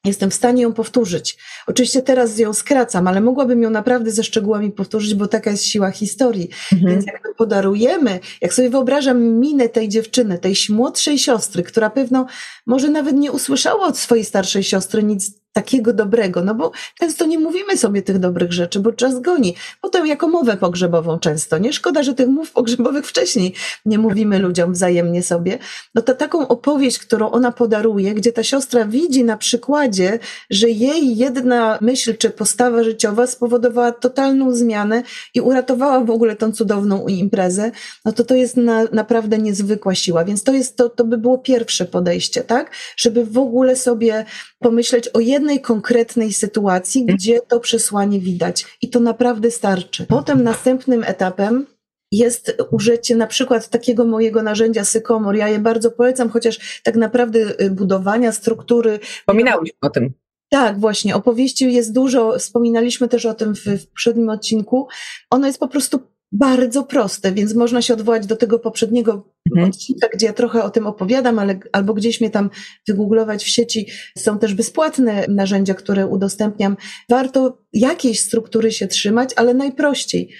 jestem 0.06 0.30
w 0.30 0.34
stanie 0.34 0.62
ją 0.62 0.72
powtórzyć. 0.72 1.38
Oczywiście 1.66 2.02
teraz 2.02 2.38
ją 2.38 2.52
skracam, 2.52 3.08
ale 3.08 3.20
mogłabym 3.20 3.62
ją 3.62 3.70
naprawdę 3.70 4.10
ze 4.10 4.24
szczegółami 4.24 4.70
powtórzyć, 4.70 5.14
bo 5.14 5.26
taka 5.26 5.50
jest 5.50 5.64
siła 5.64 5.90
historii. 5.90 6.48
Mhm. 6.72 6.92
Więc 6.92 7.06
jak 7.06 7.34
podarujemy, 7.36 8.20
jak 8.40 8.54
sobie 8.54 8.70
wyobrażam 8.70 9.22
minę 9.22 9.68
tej 9.68 9.88
dziewczyny, 9.88 10.38
tej 10.38 10.54
młodszej 10.70 11.18
siostry, 11.18 11.62
która 11.62 11.90
pewno 11.90 12.26
może 12.66 12.90
nawet 12.90 13.16
nie 13.16 13.32
usłyszała 13.32 13.86
od 13.86 13.98
swojej 13.98 14.24
starszej 14.24 14.64
siostry 14.64 15.02
nic 15.02 15.45
takiego 15.56 15.92
dobrego, 15.92 16.44
no 16.44 16.54
bo 16.54 16.72
często 16.98 17.26
nie 17.26 17.38
mówimy 17.38 17.76
sobie 17.76 18.02
tych 18.02 18.18
dobrych 18.18 18.52
rzeczy, 18.52 18.80
bo 18.80 18.92
czas 18.92 19.20
goni. 19.20 19.54
Potem 19.80 20.06
jako 20.06 20.28
mowę 20.28 20.56
pogrzebową 20.56 21.18
często, 21.18 21.58
nie? 21.58 21.72
Szkoda, 21.72 22.02
że 22.02 22.14
tych 22.14 22.28
mów 22.28 22.52
pogrzebowych 22.52 23.06
wcześniej 23.06 23.54
nie 23.86 23.98
mówimy 23.98 24.38
ludziom 24.38 24.72
wzajemnie 24.72 25.22
sobie. 25.22 25.58
No 25.94 26.02
to 26.02 26.14
taką 26.14 26.48
opowieść, 26.48 26.98
którą 26.98 27.30
ona 27.30 27.52
podaruje, 27.52 28.14
gdzie 28.14 28.32
ta 28.32 28.42
siostra 28.42 28.84
widzi 28.84 29.24
na 29.24 29.36
przykładzie, 29.36 30.18
że 30.50 30.68
jej 30.68 31.16
jedna 31.16 31.78
myśl 31.80 32.16
czy 32.16 32.30
postawa 32.30 32.82
życiowa 32.82 33.26
spowodowała 33.26 33.92
totalną 33.92 34.54
zmianę 34.54 35.02
i 35.34 35.40
uratowała 35.40 36.00
w 36.00 36.10
ogóle 36.10 36.36
tą 36.36 36.52
cudowną 36.52 37.06
imprezę, 37.06 37.70
no 38.04 38.12
to 38.12 38.24
to 38.24 38.34
jest 38.34 38.56
na, 38.56 38.84
naprawdę 38.92 39.38
niezwykła 39.38 39.94
siła. 39.94 40.24
Więc 40.24 40.42
to 40.42 40.52
jest, 40.52 40.76
to, 40.76 40.88
to 40.88 41.04
by 41.04 41.18
było 41.18 41.38
pierwsze 41.38 41.84
podejście, 41.84 42.42
tak? 42.42 42.70
Żeby 42.96 43.24
w 43.24 43.38
ogóle 43.38 43.76
sobie 43.76 44.24
pomyśleć 44.58 45.08
o 45.08 45.20
jednej 45.46 45.60
konkretnej 45.60 46.32
sytuacji, 46.32 47.00
mhm. 47.00 47.16
gdzie 47.16 47.40
to 47.40 47.60
przesłanie 47.60 48.20
widać. 48.20 48.78
I 48.82 48.90
to 48.90 49.00
naprawdę 49.00 49.50
starczy. 49.50 50.06
Potem 50.06 50.42
następnym 50.42 51.04
etapem 51.04 51.66
jest 52.12 52.56
użycie 52.70 53.16
na 53.16 53.26
przykład 53.26 53.68
takiego 53.68 54.04
mojego 54.04 54.42
narzędzia 54.42 54.84
Sykomor. 54.84 55.36
Ja 55.36 55.48
je 55.48 55.58
bardzo 55.58 55.90
polecam, 55.90 56.30
chociaż 56.30 56.80
tak 56.82 56.96
naprawdę 56.96 57.38
y, 57.60 57.70
budowania 57.70 58.32
struktury. 58.32 58.98
Wspominałeś 58.98 59.70
o 59.80 59.90
tym. 59.90 60.12
Tak, 60.50 60.80
właśnie. 60.80 61.14
Opowieści 61.16 61.72
jest 61.72 61.92
dużo. 61.92 62.38
Wspominaliśmy 62.38 63.08
też 63.08 63.26
o 63.26 63.34
tym 63.34 63.54
w, 63.54 63.64
w 63.64 63.86
poprzednim 63.86 64.28
odcinku. 64.28 64.88
Ono 65.30 65.46
jest 65.46 65.58
po 65.58 65.68
prostu 65.68 66.00
bardzo 66.32 66.84
proste, 66.84 67.32
więc 67.32 67.54
można 67.54 67.82
się 67.82 67.94
odwołać 67.94 68.26
do 68.26 68.36
tego 68.36 68.58
poprzedniego 68.58 69.32
mhm. 69.50 69.70
odcinka, 69.70 70.08
gdzie 70.14 70.26
ja 70.26 70.32
trochę 70.32 70.64
o 70.64 70.70
tym 70.70 70.86
opowiadam, 70.86 71.38
ale 71.38 71.58
albo 71.72 71.94
gdzieś 71.94 72.20
mnie 72.20 72.30
tam 72.30 72.50
wygooglować 72.88 73.44
w 73.44 73.48
sieci. 73.48 73.86
Są 74.18 74.38
też 74.38 74.54
bezpłatne 74.54 75.24
narzędzia, 75.28 75.74
które 75.74 76.06
udostępniam. 76.06 76.76
Warto 77.08 77.62
jakiejś 77.72 78.20
struktury 78.20 78.72
się 78.72 78.86
trzymać, 78.86 79.30
ale 79.36 79.54
najprościej. 79.54 80.32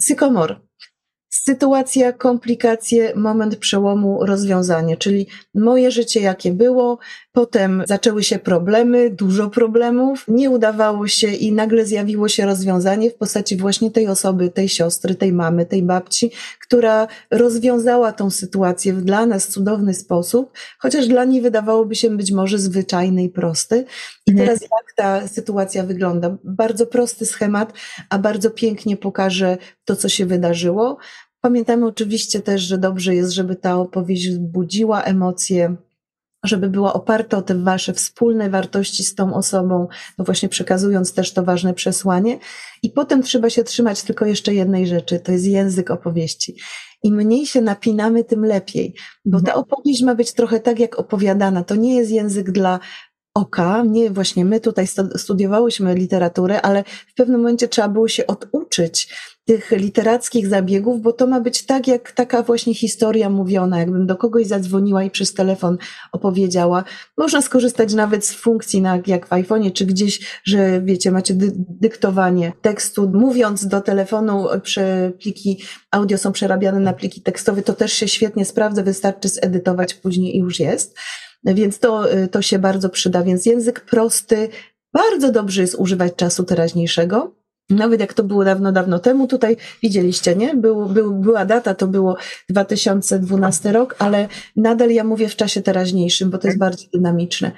Sykomor. 0.00 0.68
Sytuacja, 1.30 2.12
komplikacje, 2.12 3.12
moment 3.16 3.56
przełomu, 3.56 4.26
rozwiązanie, 4.26 4.96
czyli 4.96 5.26
moje 5.54 5.90
życie 5.90 6.20
jakie 6.20 6.52
było, 6.52 6.98
Potem 7.38 7.82
zaczęły 7.86 8.22
się 8.24 8.38
problemy, 8.38 9.10
dużo 9.10 9.50
problemów, 9.50 10.24
nie 10.28 10.50
udawało 10.50 11.08
się 11.08 11.28
i 11.28 11.52
nagle 11.52 11.84
zjawiło 11.86 12.28
się 12.28 12.46
rozwiązanie 12.46 13.10
w 13.10 13.14
postaci 13.14 13.56
właśnie 13.56 13.90
tej 13.90 14.06
osoby, 14.06 14.50
tej 14.50 14.68
siostry, 14.68 15.14
tej 15.14 15.32
mamy, 15.32 15.66
tej 15.66 15.82
babci, 15.82 16.30
która 16.60 17.06
rozwiązała 17.30 18.12
tą 18.12 18.30
sytuację 18.30 18.92
w 18.92 19.02
dla 19.02 19.26
nas 19.26 19.48
cudowny 19.48 19.94
sposób, 19.94 20.52
chociaż 20.78 21.06
dla 21.06 21.24
niej 21.24 21.40
wydawałoby 21.40 21.94
się 21.94 22.10
być 22.10 22.32
może 22.32 22.58
zwyczajny 22.58 23.22
i 23.22 23.28
prosty. 23.28 23.84
I 24.26 24.30
mhm. 24.30 24.46
teraz 24.48 24.60
jak 24.62 24.92
ta 24.96 25.28
sytuacja 25.28 25.82
wygląda? 25.82 26.36
Bardzo 26.44 26.86
prosty 26.86 27.26
schemat, 27.26 27.72
a 28.10 28.18
bardzo 28.18 28.50
pięknie 28.50 28.96
pokaże 28.96 29.58
to, 29.84 29.96
co 29.96 30.08
się 30.08 30.26
wydarzyło. 30.26 30.98
Pamiętamy 31.40 31.86
oczywiście 31.86 32.40
też, 32.40 32.62
że 32.62 32.78
dobrze 32.78 33.14
jest, 33.14 33.30
żeby 33.30 33.56
ta 33.56 33.76
opowieść 33.76 34.30
budziła 34.30 35.02
emocje, 35.02 35.76
żeby 36.44 36.70
była 36.70 36.92
oparta 36.92 37.36
o 37.36 37.42
te 37.42 37.54
wasze 37.54 37.92
wspólne 37.92 38.50
wartości 38.50 39.04
z 39.04 39.14
tą 39.14 39.34
osobą, 39.34 39.88
no 40.18 40.24
właśnie 40.24 40.48
przekazując 40.48 41.14
też 41.14 41.32
to 41.32 41.42
ważne 41.42 41.74
przesłanie. 41.74 42.38
I 42.82 42.90
potem 42.90 43.22
trzeba 43.22 43.50
się 43.50 43.64
trzymać 43.64 44.02
tylko 44.02 44.26
jeszcze 44.26 44.54
jednej 44.54 44.86
rzeczy, 44.86 45.20
to 45.20 45.32
jest 45.32 45.46
język 45.46 45.90
opowieści. 45.90 46.56
Im 47.02 47.14
mniej 47.14 47.46
się 47.46 47.60
napinamy, 47.60 48.24
tym 48.24 48.44
lepiej, 48.44 48.94
bo 49.24 49.40
ta 49.40 49.52
mhm. 49.52 49.60
opowieść 49.60 50.02
ma 50.02 50.14
być 50.14 50.32
trochę 50.32 50.60
tak 50.60 50.78
jak 50.78 50.98
opowiadana. 50.98 51.64
To 51.64 51.74
nie 51.74 51.96
jest 51.96 52.10
język 52.10 52.50
dla 52.50 52.80
oka. 53.34 53.82
Nie, 53.86 54.10
właśnie 54.10 54.44
my 54.44 54.60
tutaj 54.60 54.86
studiowałyśmy 55.16 55.94
literaturę, 55.94 56.62
ale 56.62 56.84
w 56.84 57.14
pewnym 57.14 57.40
momencie 57.40 57.68
trzeba 57.68 57.88
było 57.88 58.08
się 58.08 58.26
oduczyć 58.26 59.14
tych 59.48 59.70
literackich 59.70 60.48
zabiegów, 60.48 61.02
bo 61.02 61.12
to 61.12 61.26
ma 61.26 61.40
być 61.40 61.66
tak, 61.66 61.88
jak 61.88 62.12
taka 62.12 62.42
właśnie 62.42 62.74
historia 62.74 63.30
mówiona, 63.30 63.78
jakbym 63.78 64.06
do 64.06 64.16
kogoś 64.16 64.46
zadzwoniła 64.46 65.02
i 65.02 65.10
przez 65.10 65.34
telefon 65.34 65.78
opowiedziała. 66.12 66.84
Można 67.16 67.42
skorzystać 67.42 67.94
nawet 67.94 68.26
z 68.26 68.34
funkcji, 68.34 68.82
jak 69.06 69.26
w 69.26 69.30
iPhone'ie, 69.30 69.72
czy 69.72 69.86
gdzieś, 69.86 70.40
że 70.44 70.82
wiecie, 70.82 71.10
macie 71.10 71.34
dy 71.34 71.52
dyktowanie 71.56 72.52
tekstu, 72.62 73.10
mówiąc 73.14 73.66
do 73.66 73.80
telefonu, 73.80 74.46
pliki 75.20 75.62
audio 75.90 76.18
są 76.18 76.32
przerabiane 76.32 76.80
na 76.80 76.92
pliki 76.92 77.22
tekstowe, 77.22 77.62
to 77.62 77.72
też 77.72 77.92
się 77.92 78.08
świetnie 78.08 78.44
sprawdza, 78.44 78.82
wystarczy 78.82 79.28
zedytować 79.28 79.94
później 79.94 80.36
i 80.36 80.38
już 80.38 80.60
jest. 80.60 80.98
Więc 81.44 81.78
to, 81.78 82.04
to 82.30 82.42
się 82.42 82.58
bardzo 82.58 82.88
przyda. 82.88 83.22
Więc 83.22 83.46
język 83.46 83.80
prosty, 83.80 84.48
bardzo 84.92 85.32
dobrze 85.32 85.60
jest 85.60 85.74
używać 85.74 86.14
czasu 86.16 86.44
teraźniejszego. 86.44 87.37
Nawet 87.70 88.00
jak 88.00 88.14
to 88.14 88.24
było 88.24 88.44
dawno, 88.44 88.72
dawno 88.72 88.98
temu, 88.98 89.26
tutaj 89.26 89.56
widzieliście, 89.82 90.36
nie? 90.36 90.54
Był, 90.54 90.86
był, 90.86 91.14
była 91.14 91.44
data, 91.44 91.74
to 91.74 91.86
było 91.86 92.16
2012 92.48 93.72
rok, 93.72 93.96
ale 93.98 94.28
nadal 94.56 94.90
ja 94.90 95.04
mówię 95.04 95.28
w 95.28 95.36
czasie 95.36 95.62
teraźniejszym, 95.62 96.30
bo 96.30 96.38
to 96.38 96.48
jest 96.48 96.58
bardziej 96.58 96.88
dynamiczne. 96.94 97.52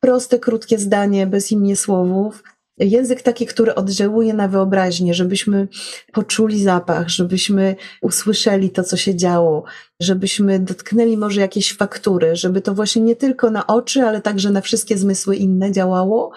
Proste, 0.00 0.38
krótkie 0.38 0.78
zdanie, 0.78 1.26
bez 1.26 1.52
imię 1.52 1.76
słowów. 1.76 2.42
Język 2.78 3.22
taki, 3.22 3.46
który 3.46 3.74
oddziałuje 3.74 4.34
na 4.34 4.48
wyobraźnię, 4.48 5.14
żebyśmy 5.14 5.68
poczuli 6.12 6.62
zapach, 6.62 7.08
żebyśmy 7.08 7.76
usłyszeli 8.00 8.70
to, 8.70 8.84
co 8.84 8.96
się 8.96 9.16
działo, 9.16 9.64
żebyśmy 10.00 10.58
dotknęli 10.58 11.16
może 11.16 11.40
jakieś 11.40 11.76
faktury, 11.76 12.36
żeby 12.36 12.60
to 12.60 12.74
właśnie 12.74 13.02
nie 13.02 13.16
tylko 13.16 13.50
na 13.50 13.66
oczy, 13.66 14.02
ale 14.02 14.20
także 14.20 14.50
na 14.50 14.60
wszystkie 14.60 14.98
zmysły 14.98 15.36
inne 15.36 15.72
działało. 15.72 16.32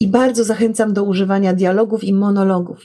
I 0.00 0.08
bardzo 0.08 0.44
zachęcam 0.44 0.92
do 0.92 1.04
używania 1.04 1.54
dialogów 1.54 2.04
i 2.04 2.12
monologów 2.12 2.78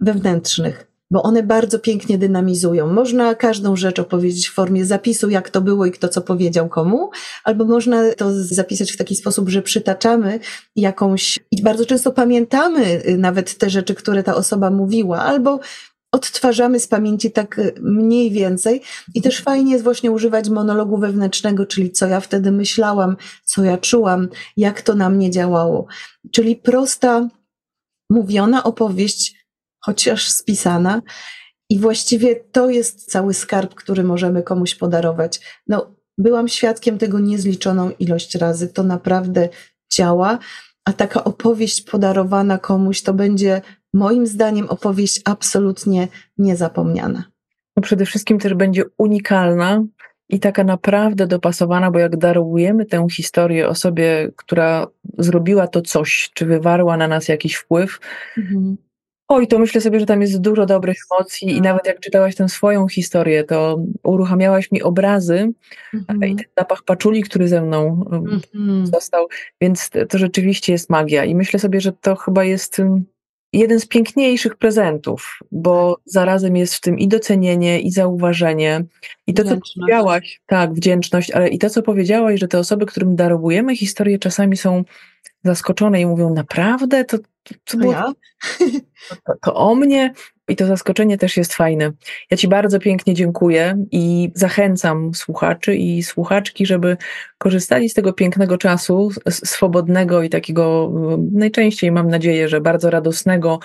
wewnętrznych, 0.00 0.86
bo 1.10 1.22
one 1.22 1.42
bardzo 1.42 1.78
pięknie 1.78 2.18
dynamizują. 2.18 2.92
Można 2.92 3.34
każdą 3.34 3.76
rzecz 3.76 3.98
opowiedzieć 3.98 4.48
w 4.48 4.54
formie 4.54 4.84
zapisu, 4.84 5.30
jak 5.30 5.50
to 5.50 5.60
było 5.60 5.86
i 5.86 5.90
kto 5.90 6.08
co 6.08 6.20
powiedział 6.20 6.68
komu, 6.68 7.10
albo 7.44 7.64
można 7.64 8.14
to 8.16 8.30
zapisać 8.32 8.92
w 8.92 8.96
taki 8.96 9.16
sposób, 9.16 9.48
że 9.48 9.62
przytaczamy 9.62 10.40
jakąś, 10.76 11.38
i 11.50 11.62
bardzo 11.62 11.86
często 11.86 12.12
pamiętamy 12.12 13.02
y, 13.08 13.18
nawet 13.18 13.58
te 13.58 13.70
rzeczy, 13.70 13.94
które 13.94 14.22
ta 14.22 14.34
osoba 14.34 14.70
mówiła, 14.70 15.18
albo 15.18 15.60
odtwarzamy 16.14 16.80
z 16.80 16.88
pamięci 16.88 17.30
tak 17.30 17.58
y, 17.58 17.74
mniej 17.80 18.30
więcej. 18.30 18.82
I 19.14 19.22
też 19.22 19.40
fajnie 19.42 19.72
jest 19.72 19.84
właśnie 19.84 20.10
używać 20.10 20.48
monologu 20.48 20.98
wewnętrznego, 20.98 21.66
czyli 21.66 21.90
co 21.90 22.06
ja 22.06 22.20
wtedy 22.20 22.52
myślałam, 22.52 23.16
co 23.44 23.64
ja 23.64 23.78
czułam, 23.78 24.28
jak 24.56 24.82
to 24.82 24.94
na 24.94 25.10
mnie 25.10 25.30
działało. 25.30 25.86
Czyli 26.32 26.56
prosta, 26.56 27.28
mówiona 28.10 28.64
opowieść, 28.64 29.46
chociaż 29.80 30.28
spisana. 30.28 31.02
I 31.70 31.78
właściwie 31.78 32.36
to 32.36 32.70
jest 32.70 33.10
cały 33.10 33.34
skarb, 33.34 33.74
który 33.74 34.04
możemy 34.04 34.42
komuś 34.42 34.74
podarować. 34.74 35.40
No, 35.66 35.94
byłam 36.18 36.48
świadkiem 36.48 36.98
tego 36.98 37.20
niezliczoną 37.20 37.90
ilość 37.98 38.34
razy. 38.34 38.68
To 38.68 38.82
naprawdę 38.82 39.48
działa, 39.92 40.38
a 40.84 40.92
taka 40.92 41.24
opowieść 41.24 41.82
podarowana 41.82 42.58
komuś 42.58 43.02
to 43.02 43.14
będzie 43.14 43.62
moim 43.94 44.26
zdaniem 44.26 44.68
opowieść 44.68 45.20
absolutnie 45.24 46.08
niezapomniana. 46.38 47.24
No 47.76 47.82
przede 47.82 48.06
wszystkim 48.06 48.38
też 48.38 48.54
będzie 48.54 48.82
unikalna 48.98 49.84
i 50.28 50.40
taka 50.40 50.64
naprawdę 50.64 51.26
dopasowana, 51.26 51.90
bo 51.90 51.98
jak 51.98 52.16
darujemy 52.16 52.86
tę 52.86 53.06
historię 53.10 53.68
osobie, 53.68 54.30
która 54.36 54.86
zrobiła 55.18 55.66
to 55.66 55.82
coś, 55.82 56.30
czy 56.34 56.46
wywarła 56.46 56.96
na 56.96 57.08
nas 57.08 57.28
jakiś 57.28 57.54
wpływ, 57.54 58.00
mhm. 58.38 58.76
Oj, 59.28 59.46
to 59.46 59.58
myślę 59.58 59.80
sobie, 59.80 60.00
że 60.00 60.06
tam 60.06 60.22
jest 60.22 60.40
dużo 60.40 60.66
dobrych 60.66 60.96
emocji 61.12 61.56
i 61.56 61.60
nawet 61.60 61.86
jak 61.86 62.00
czytałaś 62.00 62.34
tę 62.34 62.48
swoją 62.48 62.88
historię, 62.88 63.44
to 63.44 63.78
uruchamiałaś 64.02 64.72
mi 64.72 64.82
obrazy 64.82 65.52
mm-hmm. 65.94 66.26
i 66.26 66.36
ten 66.36 66.44
zapach 66.58 66.82
paczuli, 66.82 67.22
który 67.22 67.48
ze 67.48 67.62
mną 67.62 68.04
mm-hmm. 68.10 68.86
został, 68.86 69.26
więc 69.60 69.90
to 70.08 70.18
rzeczywiście 70.18 70.72
jest 70.72 70.90
magia 70.90 71.24
i 71.24 71.34
myślę 71.34 71.60
sobie, 71.60 71.80
że 71.80 71.92
to 71.92 72.16
chyba 72.16 72.44
jest 72.44 72.82
jeden 73.58 73.80
z 73.80 73.86
piękniejszych 73.86 74.56
prezentów, 74.56 75.38
bo 75.52 75.98
zarazem 76.04 76.56
jest 76.56 76.74
w 76.74 76.80
tym 76.80 76.98
i 76.98 77.08
docenienie, 77.08 77.80
i 77.80 77.90
zauważenie, 77.90 78.84
i 79.26 79.34
to, 79.34 79.44
co 79.44 79.56
powiedziałaś, 79.74 80.40
tak, 80.46 80.72
wdzięczność, 80.72 81.30
ale 81.30 81.48
i 81.48 81.58
to, 81.58 81.70
co 81.70 81.82
powiedziałaś, 81.82 82.40
że 82.40 82.48
te 82.48 82.58
osoby, 82.58 82.86
którym 82.86 83.16
darujemy 83.16 83.76
historię, 83.76 84.18
czasami 84.18 84.56
są 84.56 84.84
zaskoczone 85.44 86.00
i 86.00 86.06
mówią, 86.06 86.34
naprawdę? 86.34 87.04
To, 87.04 87.18
to, 87.18 87.54
to 87.64 87.78
było... 87.78 87.92
Ja? 87.92 88.12
To, 89.26 89.34
to 89.42 89.54
o 89.54 89.74
mnie? 89.74 90.14
I 90.48 90.56
to 90.56 90.66
zaskoczenie 90.66 91.18
też 91.18 91.36
jest 91.36 91.54
fajne. 91.54 91.92
Ja 92.30 92.36
Ci 92.36 92.48
bardzo 92.48 92.78
pięknie 92.78 93.14
dziękuję 93.14 93.84
i 93.90 94.30
zachęcam 94.34 95.14
słuchaczy 95.14 95.76
i 95.76 96.02
słuchaczki, 96.02 96.66
żeby 96.66 96.96
korzystali 97.38 97.88
z 97.88 97.94
tego 97.94 98.12
pięknego 98.12 98.58
czasu, 98.58 99.10
swobodnego 99.30 100.22
i 100.22 100.30
takiego 100.30 100.92
najczęściej 101.32 101.92
mam 101.92 102.08
nadzieję, 102.08 102.48
że 102.48 102.60
bardzo 102.60 102.90
radosnego 102.90 103.58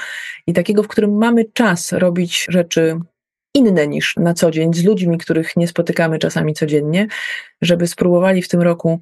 i 0.47 0.53
takiego, 0.53 0.83
w 0.83 0.87
którym 0.87 1.17
mamy 1.17 1.45
czas 1.53 1.91
robić 1.91 2.45
rzeczy 2.49 2.99
inne 3.53 3.87
niż 3.87 4.15
na 4.17 4.33
co 4.33 4.51
dzień, 4.51 4.73
z 4.73 4.83
ludźmi, 4.83 5.17
których 5.17 5.57
nie 5.57 5.67
spotykamy 5.67 6.19
czasami 6.19 6.53
codziennie, 6.53 7.07
żeby 7.61 7.87
spróbowali 7.87 8.41
w 8.41 8.47
tym 8.47 8.61
roku 8.61 8.99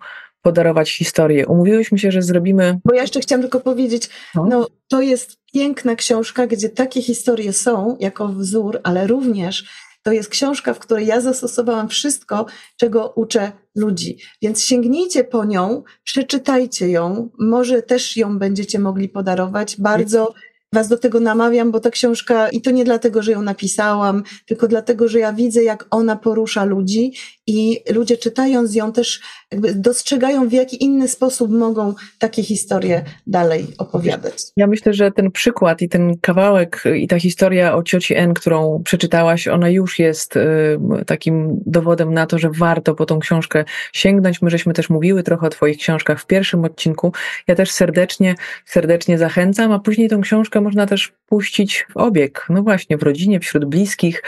podarować 0.47 0.91
historię. 0.91 1.47
Umówiłyśmy 1.47 1.99
się, 1.99 2.12
że 2.12 2.21
zrobimy. 2.21 2.79
Bo 2.86 2.93
ja 2.93 3.01
jeszcze 3.01 3.19
chciałam 3.19 3.41
tylko 3.41 3.60
powiedzieć, 3.60 4.10
no, 4.36 4.45
no 4.45 4.67
to 4.88 5.01
jest 5.01 5.38
piękna 5.53 5.95
książka, 5.95 6.47
gdzie 6.47 6.69
takie 6.69 7.01
historie 7.01 7.53
są 7.53 7.97
jako 7.99 8.27
wzór, 8.27 8.79
ale 8.83 9.07
również 9.07 9.65
to 10.03 10.12
jest 10.12 10.29
książka, 10.29 10.73
w 10.73 10.79
której 10.79 11.07
ja 11.07 11.21
zastosowałam 11.21 11.89
wszystko, 11.89 12.45
czego 12.77 13.13
uczę 13.15 13.51
ludzi. 13.75 14.17
Więc 14.41 14.63
sięgnijcie 14.63 15.23
po 15.23 15.45
nią, 15.45 15.83
przeczytajcie 16.03 16.89
ją, 16.89 17.29
może 17.39 17.81
też 17.81 18.17
ją 18.17 18.39
będziecie 18.39 18.79
mogli 18.79 19.10
podarować. 19.10 19.75
Bardzo 19.79 20.33
Was 20.73 20.88
do 20.88 20.97
tego 20.97 21.19
namawiam, 21.19 21.71
bo 21.71 21.79
ta 21.79 21.89
książka, 21.89 22.49
i 22.49 22.62
to 22.62 22.71
nie 22.71 22.86
dlatego, 22.86 23.21
że 23.21 23.31
ją 23.31 23.41
napisałam, 23.41 24.23
tylko 24.45 24.67
dlatego, 24.67 25.07
że 25.07 25.19
ja 25.19 25.33
widzę, 25.33 25.63
jak 25.63 25.88
ona 25.89 26.15
porusza 26.15 26.65
ludzi 26.65 27.13
i 27.47 27.79
ludzie 27.93 28.17
czytając 28.17 28.75
ją 28.75 28.93
też 28.93 29.21
jakby 29.51 29.73
dostrzegają, 29.75 30.49
w 30.49 30.53
jaki 30.53 30.83
inny 30.83 31.07
sposób 31.07 31.51
mogą 31.51 31.93
takie 32.19 32.43
historie 32.43 33.03
dalej 33.27 33.67
opowiadać. 33.77 34.43
Ja 34.57 34.67
myślę, 34.67 34.93
że 34.93 35.12
ten 35.12 35.31
przykład 35.31 35.81
i 35.81 35.89
ten 35.89 36.17
kawałek 36.17 36.83
i 36.95 37.07
ta 37.07 37.19
historia 37.19 37.75
o 37.75 37.83
cioci 37.83 38.15
N, 38.15 38.33
którą 38.33 38.81
przeczytałaś, 38.83 39.47
ona 39.47 39.69
już 39.69 39.99
jest 39.99 40.36
y, 40.36 40.79
takim 41.05 41.62
dowodem 41.65 42.13
na 42.13 42.25
to, 42.25 42.39
że 42.39 42.49
warto 42.49 42.95
po 42.95 43.05
tą 43.05 43.19
książkę 43.19 43.65
sięgnąć. 43.93 44.41
My 44.41 44.49
żeśmy 44.49 44.73
też 44.73 44.89
mówiły 44.89 45.23
trochę 45.23 45.47
o 45.47 45.49
Twoich 45.49 45.77
książkach 45.77 46.21
w 46.21 46.25
pierwszym 46.25 46.65
odcinku. 46.65 47.13
Ja 47.47 47.55
też 47.55 47.71
serdecznie, 47.71 48.36
serdecznie 48.65 49.17
zachęcam, 49.17 49.71
a 49.71 49.79
później 49.79 50.10
tą 50.10 50.21
książkę 50.21 50.62
można 50.62 50.86
też 50.88 51.13
puścić 51.27 51.86
w 51.89 51.97
obieg. 51.97 52.45
No 52.49 52.63
właśnie, 52.63 52.97
w 52.97 53.03
rodzinie, 53.03 53.39
wśród 53.39 53.65
bliskich 53.65 54.23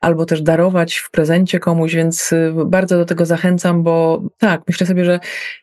albo 0.00 0.26
też 0.26 0.42
darować 0.42 0.96
w 0.96 1.10
prezencie 1.10 1.58
komuś, 1.58 1.94
więc 1.94 2.32
y, 2.32 2.52
bardzo 2.66 2.96
do 2.96 3.04
tego 3.04 3.26
zachęcam, 3.26 3.82
bo 3.82 4.22
tak, 4.38 4.62
myślę 4.68 4.86
sobie, 4.86 5.04
że 5.04 5.20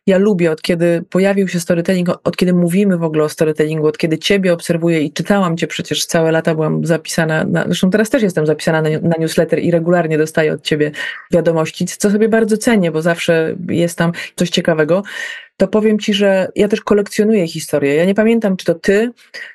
ja 0.08 0.17
lubię, 0.17 0.52
od 0.52 0.62
kiedy 0.62 1.04
pojawił 1.10 1.47
się 1.47 1.60
storytelling, 1.60 2.10
od 2.23 2.38
kiedy 2.38 2.54
mówimy 2.54 2.97
w 2.97 3.04
ogóle 3.04 3.23
o 3.23 3.30
storytellingu, 3.30 3.88
od 3.88 3.97
kiedy 3.97 4.17
ciebie 4.17 4.54
obserwuję 4.54 5.02
i 5.02 5.13
czytałam 5.13 5.58
cię 5.58 5.67
przecież 5.67 6.06
całe 6.06 6.32
lata, 6.32 6.56
byłam 6.56 6.86
zapisana, 6.86 7.43
na, 7.43 7.63
zresztą 7.63 7.89
teraz 7.89 8.10
też 8.10 8.23
jestem 8.23 8.45
zapisana 8.45 8.82
na, 8.82 8.89
na 8.89 9.15
newsletter 9.19 9.60
i 9.60 9.71
regularnie 9.71 10.17
dostaję 10.17 10.54
od 10.54 10.62
ciebie 10.62 10.91
wiadomości, 11.32 11.86
co 11.86 12.12
sobie 12.12 12.30
bardzo 12.30 12.58
cenię, 12.58 12.91
bo 12.91 13.02
zawsze 13.02 13.56
jest 13.69 13.97
tam 13.97 14.12
coś 14.36 14.50
ciekawego 14.50 15.04
to 15.57 15.67
powiem 15.67 15.99
ci, 15.99 16.13
że 16.13 16.51
ja 16.55 16.67
też 16.67 16.81
kolekcjonuję 16.81 17.47
historię. 17.47 17.95
Ja 17.95 18.05
nie 18.05 18.15
pamiętam, 18.15 18.57
czy 18.57 18.65
to 18.65 18.75
ty, 18.75 19.11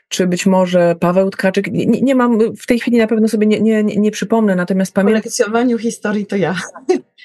czy 0.09 0.27
być 0.27 0.47
może 0.47 0.97
Paweł 1.01 1.31
Tkaczyk. 1.31 1.73
Nie, 1.73 1.87
nie 1.87 2.15
mam, 2.15 2.57
w 2.57 2.67
tej 2.67 2.81
chwili 2.81 2.99
na 2.99 3.07
pewno 3.07 3.29
sobie 3.29 3.47
nie, 3.47 3.61
nie, 3.61 3.83
nie 3.83 4.11
przypomnę, 4.11 4.57
natomiast 4.57 4.95
pamiętam. 4.95 5.23
Kolekcjonowaniu 5.23 5.79
historii 5.79 6.27
to 6.27 6.37
ja. 6.37 6.55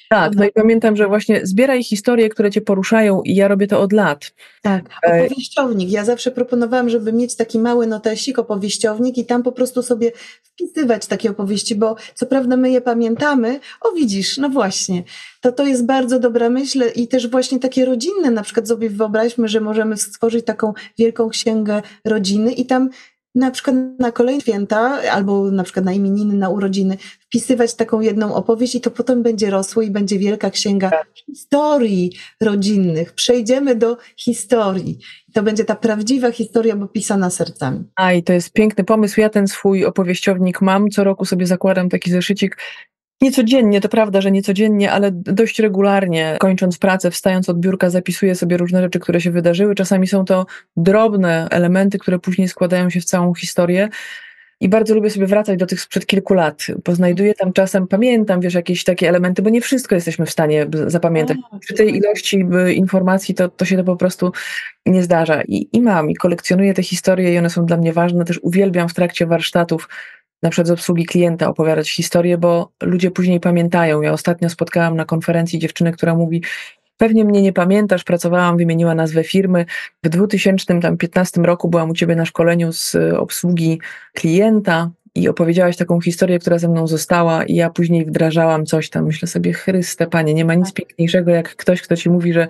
Tak, 0.10 0.36
no 0.36 0.46
i 0.46 0.52
pamiętam, 0.52 0.96
że 0.96 1.08
właśnie 1.08 1.42
zbieraj 1.44 1.84
historie, 1.84 2.30
które 2.30 2.52
cię 2.52 2.62
poruszają 2.62 3.22
i 3.22 3.36
ja 3.36 3.48
robię 3.48 3.68
to 3.68 3.82
od 3.82 3.94
lat. 3.94 4.34
Tak, 4.62 4.86
opowieściownik. 5.04 5.92
Ja 5.92 6.06
zawsze 6.06 6.32
proponowałam, 6.32 6.90
żeby 6.90 7.14
mieć 7.14 7.36
taki 7.36 7.60
mały 7.60 7.88
notesik, 7.88 8.40
opowieściownik 8.40 9.18
i 9.18 9.26
tam 9.26 9.44
po 9.44 9.52
prostu 9.52 9.84
sobie 9.84 10.12
wpisywać 10.44 11.06
takie 11.06 11.30
opowieści, 11.30 11.76
bo 11.76 11.96
co 12.14 12.26
prawda 12.26 12.58
my 12.58 12.72
je 12.72 12.82
pamiętamy, 12.82 13.60
o 13.82 13.92
widzisz, 13.92 14.38
no 14.38 14.50
właśnie, 14.50 15.04
to 15.42 15.52
to 15.52 15.66
jest 15.66 15.86
bardzo 15.86 16.20
dobra 16.20 16.50
myśl 16.50 16.84
i 16.96 17.08
też 17.08 17.28
właśnie 17.28 17.60
takie 17.60 17.86
rodzinne, 17.86 18.32
na 18.32 18.44
przykład 18.44 18.67
sobie 18.68 18.90
wyobraźmy, 18.90 19.48
że 19.48 19.62
możemy 19.62 19.98
stworzyć 19.98 20.46
taką 20.46 20.74
wielką 20.98 21.30
księgę 21.30 21.82
rodziny 22.06 22.52
i 22.52 22.66
tam 22.66 22.90
na 23.38 23.52
przykład 23.52 23.76
na 24.00 24.12
kolejne 24.12 24.42
święta, 24.42 25.02
albo 25.12 25.52
na 25.52 25.64
przykład 25.64 25.86
na 25.86 25.94
imieniny, 25.94 26.36
na 26.36 26.50
urodziny, 26.50 26.98
wpisywać 27.20 27.74
taką 27.74 28.02
jedną 28.02 28.36
opowieść 28.36 28.76
i 28.76 28.82
to 28.82 28.92
potem 28.92 29.24
będzie 29.24 29.50
rosło 29.50 29.82
i 29.82 29.92
będzie 29.92 30.20
wielka 30.20 30.50
księga 30.50 30.90
tak. 30.90 31.08
historii 31.26 32.12
rodzinnych. 32.42 33.14
Przejdziemy 33.14 33.76
do 33.76 33.98
historii. 34.18 35.00
To 35.34 35.44
będzie 35.44 35.66
ta 35.66 35.76
prawdziwa 35.76 36.32
historia, 36.32 36.76
bo 36.76 36.88
pisana 36.88 37.30
sercami. 37.30 37.84
A 37.96 38.14
i 38.14 38.24
to 38.24 38.34
jest 38.34 38.54
piękny 38.54 38.84
pomysł. 38.84 39.22
Ja 39.22 39.30
ten 39.30 39.48
swój 39.48 39.86
opowieściownik 39.86 40.62
mam. 40.62 40.90
Co 40.90 41.04
roku 41.04 41.26
sobie 41.26 41.48
zakładam 41.48 41.90
taki 41.90 42.12
zeszycik 42.12 42.58
Niecodziennie, 43.22 43.82
to 43.82 43.90
prawda, 43.90 44.22
że 44.22 44.32
niecodziennie, 44.32 44.92
ale 44.92 45.12
dość 45.12 45.60
regularnie, 45.60 46.38
kończąc 46.40 46.78
pracę, 46.78 47.12
wstając 47.12 47.50
od 47.50 47.60
biurka, 47.60 47.90
zapisuję 47.90 48.36
sobie 48.36 48.58
różne 48.58 48.82
rzeczy, 48.82 49.00
które 49.00 49.22
się 49.22 49.32
wydarzyły. 49.32 49.76
Czasami 49.76 50.08
są 50.08 50.26
to 50.26 50.46
drobne 50.78 51.48
elementy, 51.52 51.98
które 51.98 52.20
później 52.20 52.48
składają 52.48 52.90
się 52.90 53.00
w 53.00 53.06
całą 53.06 53.34
historię. 53.34 53.90
I 54.60 54.70
bardzo 54.70 54.96
lubię 54.96 55.10
sobie 55.10 55.28
wracać 55.28 55.60
do 55.60 55.66
tych 55.66 55.82
sprzed 55.82 56.06
kilku 56.06 56.34
lat, 56.34 56.68
bo 56.86 56.96
znajduję 56.96 57.34
tam 57.34 57.54
czasem, 57.54 57.88
pamiętam, 57.88 58.42
wiesz, 58.42 58.54
jakieś 58.54 58.84
takie 58.84 59.10
elementy, 59.10 59.42
bo 59.42 59.50
nie 59.50 59.62
wszystko 59.62 59.96
jesteśmy 59.96 60.26
w 60.26 60.32
stanie 60.32 60.68
zapamiętać. 60.88 61.38
Przy 61.60 61.74
tej 61.74 61.96
ilości 61.96 62.46
informacji 62.76 63.36
to, 63.36 63.50
to 63.50 63.66
się 63.66 63.78
to 63.78 63.84
po 63.84 63.96
prostu 63.96 64.32
nie 64.86 65.04
zdarza. 65.04 65.42
I, 65.42 65.70
I 65.74 65.82
mam, 65.82 66.10
i 66.10 66.16
kolekcjonuję 66.16 66.74
te 66.74 66.84
historie 66.84 67.34
i 67.34 67.38
one 67.38 67.50
są 67.50 67.66
dla 67.66 67.78
mnie 67.78 67.94
ważne. 67.94 68.26
Też 68.26 68.40
uwielbiam 68.44 68.90
w 68.90 68.94
trakcie 68.94 69.26
warsztatów 69.26 69.90
na 70.44 70.50
przykład 70.50 70.68
z 70.68 70.72
obsługi 70.72 71.06
klienta 71.06 71.50
opowiadać 71.50 71.92
historię, 71.92 72.38
bo 72.38 72.72
ludzie 72.84 73.12
później 73.12 73.40
pamiętają. 73.40 74.02
Ja 74.02 74.14
ostatnio 74.14 74.50
spotkałam 74.50 74.96
na 74.96 75.06
konferencji 75.06 75.60
dziewczynę, 75.60 75.92
która 75.92 76.16
mówi, 76.16 76.42
Pewnie 76.98 77.26
mnie 77.26 77.42
nie 77.42 77.54
pamiętasz, 77.54 78.04
pracowałam, 78.04 78.58
wymieniła 78.58 78.96
nazwę 78.96 79.24
firmy. 79.24 79.66
W 80.04 80.10
2015 80.10 81.42
roku 81.42 81.70
byłam 81.70 81.90
u 81.90 81.94
ciebie 81.94 82.16
na 82.16 82.26
szkoleniu 82.26 82.74
z 82.74 82.96
obsługi 83.18 83.82
klienta 84.14 84.92
i 85.16 85.30
opowiedziałaś 85.30 85.78
taką 85.78 86.02
historię, 86.02 86.40
która 86.40 86.60
ze 86.60 86.68
mną 86.68 86.88
została 86.88 87.44
i 87.44 87.56
ja 87.56 87.70
później 87.70 88.06
wdrażałam 88.06 88.66
coś 88.66 88.90
tam. 88.90 89.06
Myślę 89.06 89.28
sobie, 89.28 89.54
Chryste, 89.54 90.08
Panie, 90.08 90.34
nie 90.34 90.46
ma 90.46 90.56
nic 90.56 90.74
piękniejszego 90.74 91.32
jak 91.32 91.56
ktoś, 91.56 91.82
kto 91.82 91.96
ci 91.96 92.10
mówi, 92.10 92.34
że 92.34 92.48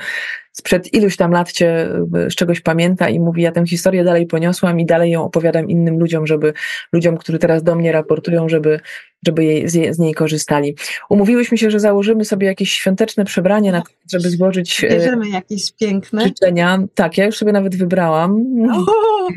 sprzed 0.60 0.94
iluś 0.94 1.18
tam 1.18 1.32
lat 1.32 1.52
cię 1.52 1.90
z 2.30 2.36
czegoś 2.36 2.62
pamięta 2.62 3.10
i 3.10 3.20
mówi, 3.20 3.42
ja 3.42 3.52
tę 3.52 3.66
historię 3.66 4.04
dalej 4.04 4.28
poniosłam 4.28 4.80
i 4.80 4.86
dalej 4.86 5.12
ją 5.12 5.24
opowiadam 5.24 5.70
innym 5.70 6.00
ludziom, 6.00 6.28
żeby 6.28 6.54
ludziom, 6.94 7.18
którzy 7.18 7.40
teraz 7.40 7.64
do 7.64 7.76
mnie 7.76 7.92
raportują, 7.92 8.50
żeby, 8.50 8.80
żeby 9.26 9.46
jej, 9.46 9.70
z, 9.70 9.96
z 9.96 10.00
niej 10.00 10.14
korzystali. 10.14 10.76
Umówiłyśmy 11.10 11.58
się, 11.58 11.72
że 11.72 11.80
założymy 11.80 12.26
sobie 12.26 12.48
jakieś 12.48 12.72
świąteczne 12.72 13.26
przebranie, 13.26 13.72
na, 13.72 13.84
żeby 14.14 14.30
złożyć 14.30 14.84
e, 14.84 14.90
Bierzemy 14.90 15.30
jakieś 15.30 15.72
piękne 15.72 16.24
życzenia. 16.24 16.80
Tak, 16.96 17.18
ja 17.18 17.26
już 17.26 17.38
sobie 17.38 17.52
nawet 17.52 17.76
wybrałam. 17.76 18.44
O, 18.74 19.28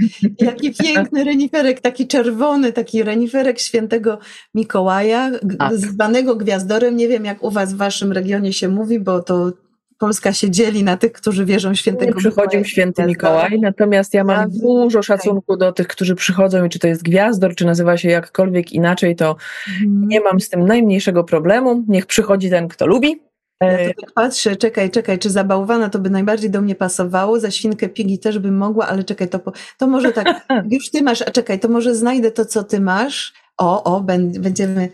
jaki 0.41 0.75
piękny 0.75 1.25
reniferek, 1.25 1.81
taki 1.81 2.07
czerwony, 2.07 2.73
taki 2.73 3.03
reniferek 3.03 3.61
świętego 3.61 4.19
Mikołaja, 4.55 5.31
tak. 5.59 5.77
zwanego 5.77 6.37
gwiazdorem. 6.37 6.97
Nie 6.97 7.09
wiem, 7.09 7.25
jak 7.25 7.43
u 7.43 7.51
was 7.51 7.75
w 7.75 7.77
waszym 7.77 8.13
regionie 8.13 8.53
się 8.53 8.69
mówi, 8.69 9.01
bo 9.01 9.23
to 9.23 9.53
Polska 10.01 10.33
się 10.33 10.51
dzieli 10.51 10.85
na 10.85 10.97
tych, 10.97 11.13
którzy 11.13 11.45
wierzą 11.45 11.75
świętego 11.75 12.17
Mikołaja. 12.17 12.31
Przychodził 12.31 12.65
święty 12.65 13.05
Mikołaj, 13.07 13.61
natomiast 13.61 14.15
ja 14.15 14.25
mam 14.25 14.51
dużo 14.51 15.03
szacunku 15.03 15.57
do 15.57 15.73
tych, 15.73 15.87
którzy 15.87 16.15
przychodzą 16.15 16.65
i 16.65 16.69
czy 16.69 16.79
to 16.79 16.87
jest 16.87 17.03
gwiazdor, 17.03 17.55
czy 17.55 17.65
nazywa 17.65 17.97
się 17.97 18.09
jakkolwiek 18.09 18.73
inaczej, 18.73 19.17
to 19.17 19.37
hmm. 19.65 20.09
nie 20.09 20.21
mam 20.21 20.41
z 20.41 20.49
tym 20.49 20.67
najmniejszego 20.67 21.25
problemu. 21.25 21.85
Niech 21.89 22.07
przychodzi 22.07 22.51
ten, 22.51 22.69
kto 22.69 22.87
lubi. 22.87 23.23
Ja 23.61 23.69
e, 23.69 23.95
tak 23.95 24.13
patrzę, 24.13 24.57
czekaj, 24.57 24.91
czekaj, 24.91 25.19
czy 25.19 25.31
za 25.31 25.45
bałwana 25.45 25.91
to 25.91 25.99
by 25.99 26.11
najbardziej 26.11 26.51
do 26.51 26.61
mnie 26.61 26.75
pasowało, 26.75 27.41
za 27.41 27.51
świnkę 27.51 27.89
pigi 27.89 28.19
też 28.19 28.39
bym 28.39 28.57
mogła, 28.57 28.87
ale 28.87 29.05
czekaj, 29.05 29.29
to, 29.29 29.41
to 29.79 29.87
może 29.87 30.13
tak, 30.13 30.47
już 30.71 30.91
ty 30.91 31.03
masz, 31.03 31.23
a 31.23 31.31
czekaj, 31.31 31.61
to 31.61 31.69
może 31.69 31.95
znajdę 31.95 32.31
to, 32.31 32.45
co 32.45 32.65
ty 32.65 32.81
masz. 32.81 33.33
O, 33.57 33.85
o, 33.85 34.01
będziemy 34.41 34.89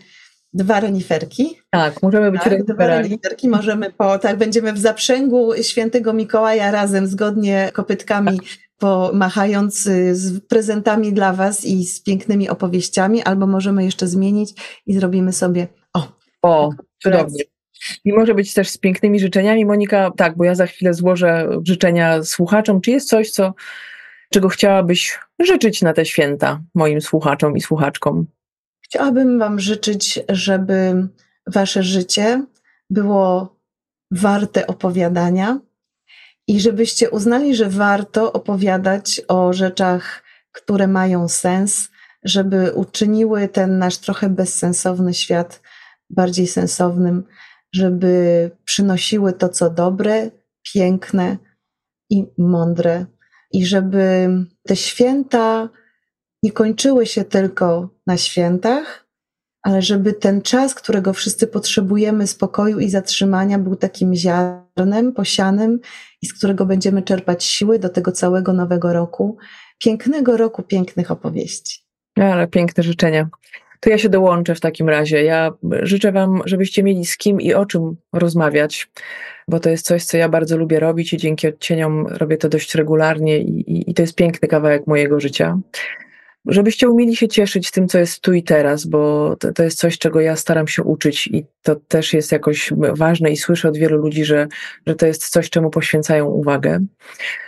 dwa 0.53 0.79
reniferki. 0.79 1.57
Tak, 1.69 2.03
możemy 2.03 2.31
być 2.31 2.41
tak, 2.41 2.63
Dwa 2.63 2.87
reniferki, 2.87 3.49
możemy 3.49 3.91
po, 3.91 4.19
tak, 4.19 4.37
będziemy 4.37 4.73
w 4.73 4.77
zaprzęgu 4.77 5.51
świętego 5.61 6.13
Mikołaja 6.13 6.71
razem, 6.71 7.07
zgodnie 7.07 7.69
kopytkami, 7.73 8.37
tak. 8.37 8.47
pomachając 8.77 9.85
y, 9.85 10.15
z 10.15 10.39
prezentami 10.47 11.13
dla 11.13 11.33
was 11.33 11.65
i 11.65 11.85
z 11.85 12.03
pięknymi 12.03 12.49
opowieściami, 12.49 13.23
albo 13.23 13.47
możemy 13.47 13.83
jeszcze 13.83 14.07
zmienić 14.07 14.53
i 14.85 14.93
zrobimy 14.93 15.33
sobie, 15.33 15.67
o. 15.93 16.17
O, 16.41 16.69
cudownie. 17.03 17.43
I 18.05 18.13
może 18.13 18.33
być 18.33 18.53
też 18.53 18.69
z 18.69 18.77
pięknymi 18.77 19.19
życzeniami. 19.19 19.65
Monika, 19.65 20.11
tak, 20.17 20.37
bo 20.37 20.43
ja 20.43 20.55
za 20.55 20.65
chwilę 20.65 20.93
złożę 20.93 21.49
życzenia 21.63 22.23
słuchaczom. 22.23 22.81
Czy 22.81 22.91
jest 22.91 23.09
coś, 23.09 23.31
co, 23.31 23.53
czego 24.29 24.49
chciałabyś 24.49 25.19
życzyć 25.39 25.81
na 25.81 25.93
te 25.93 26.05
święta 26.05 26.61
moim 26.75 27.01
słuchaczom 27.01 27.57
i 27.57 27.61
słuchaczkom? 27.61 28.27
Chciałabym 28.89 29.39
Wam 29.39 29.59
życzyć, 29.59 30.19
żeby 30.29 31.07
Wasze 31.47 31.83
życie 31.83 32.45
było 32.89 33.57
warte 34.11 34.67
opowiadania 34.67 35.59
i 36.47 36.59
żebyście 36.59 37.09
uznali, 37.09 37.55
że 37.55 37.69
warto 37.69 38.33
opowiadać 38.33 39.21
o 39.27 39.53
rzeczach, 39.53 40.23
które 40.51 40.87
mają 40.87 41.27
sens, 41.27 41.89
żeby 42.23 42.71
uczyniły 42.71 43.47
ten 43.47 43.77
nasz 43.77 43.97
trochę 43.97 44.29
bezsensowny 44.29 45.13
świat 45.13 45.61
bardziej 46.09 46.47
sensownym, 46.47 47.23
żeby 47.73 48.51
przynosiły 48.65 49.33
to, 49.33 49.49
co 49.49 49.69
dobre, 49.69 50.31
piękne 50.73 51.37
i 52.09 52.25
mądre, 52.37 53.05
i 53.51 53.65
żeby 53.65 54.29
te 54.67 54.75
święta 54.75 55.69
nie 56.43 56.51
kończyły 56.51 57.05
się 57.05 57.23
tylko 57.23 57.89
na 58.07 58.17
świętach, 58.17 59.07
ale 59.63 59.81
żeby 59.81 60.13
ten 60.13 60.41
czas, 60.41 60.75
którego 60.75 61.13
wszyscy 61.13 61.47
potrzebujemy, 61.47 62.27
spokoju 62.27 62.79
i 62.79 62.89
zatrzymania, 62.89 63.59
był 63.59 63.75
takim 63.75 64.15
ziarnem 64.15 65.13
posianym 65.13 65.79
i 66.21 66.25
z 66.25 66.33
którego 66.33 66.65
będziemy 66.65 67.01
czerpać 67.01 67.43
siły 67.43 67.79
do 67.79 67.89
tego 67.89 68.11
całego 68.11 68.53
nowego 68.53 68.93
roku, 68.93 69.37
pięknego 69.83 70.37
roku 70.37 70.63
pięknych 70.63 71.11
opowieści. 71.11 71.79
Ale 72.15 72.47
piękne 72.47 72.83
życzenia. 72.83 73.29
To 73.79 73.89
ja 73.89 73.97
się 73.97 74.09
dołączę 74.09 74.55
w 74.55 74.59
takim 74.59 74.89
razie. 74.89 75.23
Ja 75.23 75.51
życzę 75.81 76.11
Wam, 76.11 76.41
żebyście 76.45 76.83
mieli 76.83 77.05
z 77.05 77.17
kim 77.17 77.41
i 77.41 77.53
o 77.53 77.65
czym 77.65 77.95
rozmawiać, 78.13 78.89
bo 79.47 79.59
to 79.59 79.69
jest 79.69 79.85
coś, 79.85 80.03
co 80.03 80.17
ja 80.17 80.29
bardzo 80.29 80.57
lubię 80.57 80.79
robić 80.79 81.13
i 81.13 81.17
dzięki 81.17 81.47
odcieniom 81.47 82.07
robię 82.07 82.37
to 82.37 82.49
dość 82.49 82.75
regularnie 82.75 83.39
i, 83.39 83.71
i, 83.71 83.91
i 83.91 83.93
to 83.93 84.01
jest 84.01 84.15
piękny 84.15 84.47
kawałek 84.47 84.87
mojego 84.87 85.19
życia 85.19 85.59
żebyście 86.47 86.89
umieli 86.89 87.15
się 87.15 87.27
cieszyć 87.27 87.71
tym, 87.71 87.87
co 87.87 87.99
jest 87.99 88.21
tu 88.21 88.33
i 88.33 88.43
teraz, 88.43 88.85
bo 88.85 89.35
to, 89.39 89.53
to, 89.53 89.63
jest 89.63 89.77
coś, 89.77 89.97
czego 89.97 90.21
ja 90.21 90.35
staram 90.35 90.67
się 90.67 90.83
uczyć 90.83 91.27
i 91.27 91.45
to 91.61 91.75
też 91.75 92.13
jest 92.13 92.31
jakoś 92.31 92.73
ważne 92.77 93.31
i 93.31 93.37
słyszę 93.37 93.69
od 93.69 93.77
wielu 93.77 93.97
ludzi, 93.97 94.25
że, 94.25 94.47
że 94.87 94.95
to 94.95 95.05
jest 95.05 95.29
coś, 95.29 95.49
czemu 95.49 95.69
poświęcają 95.69 96.25
uwagę. 96.25 96.79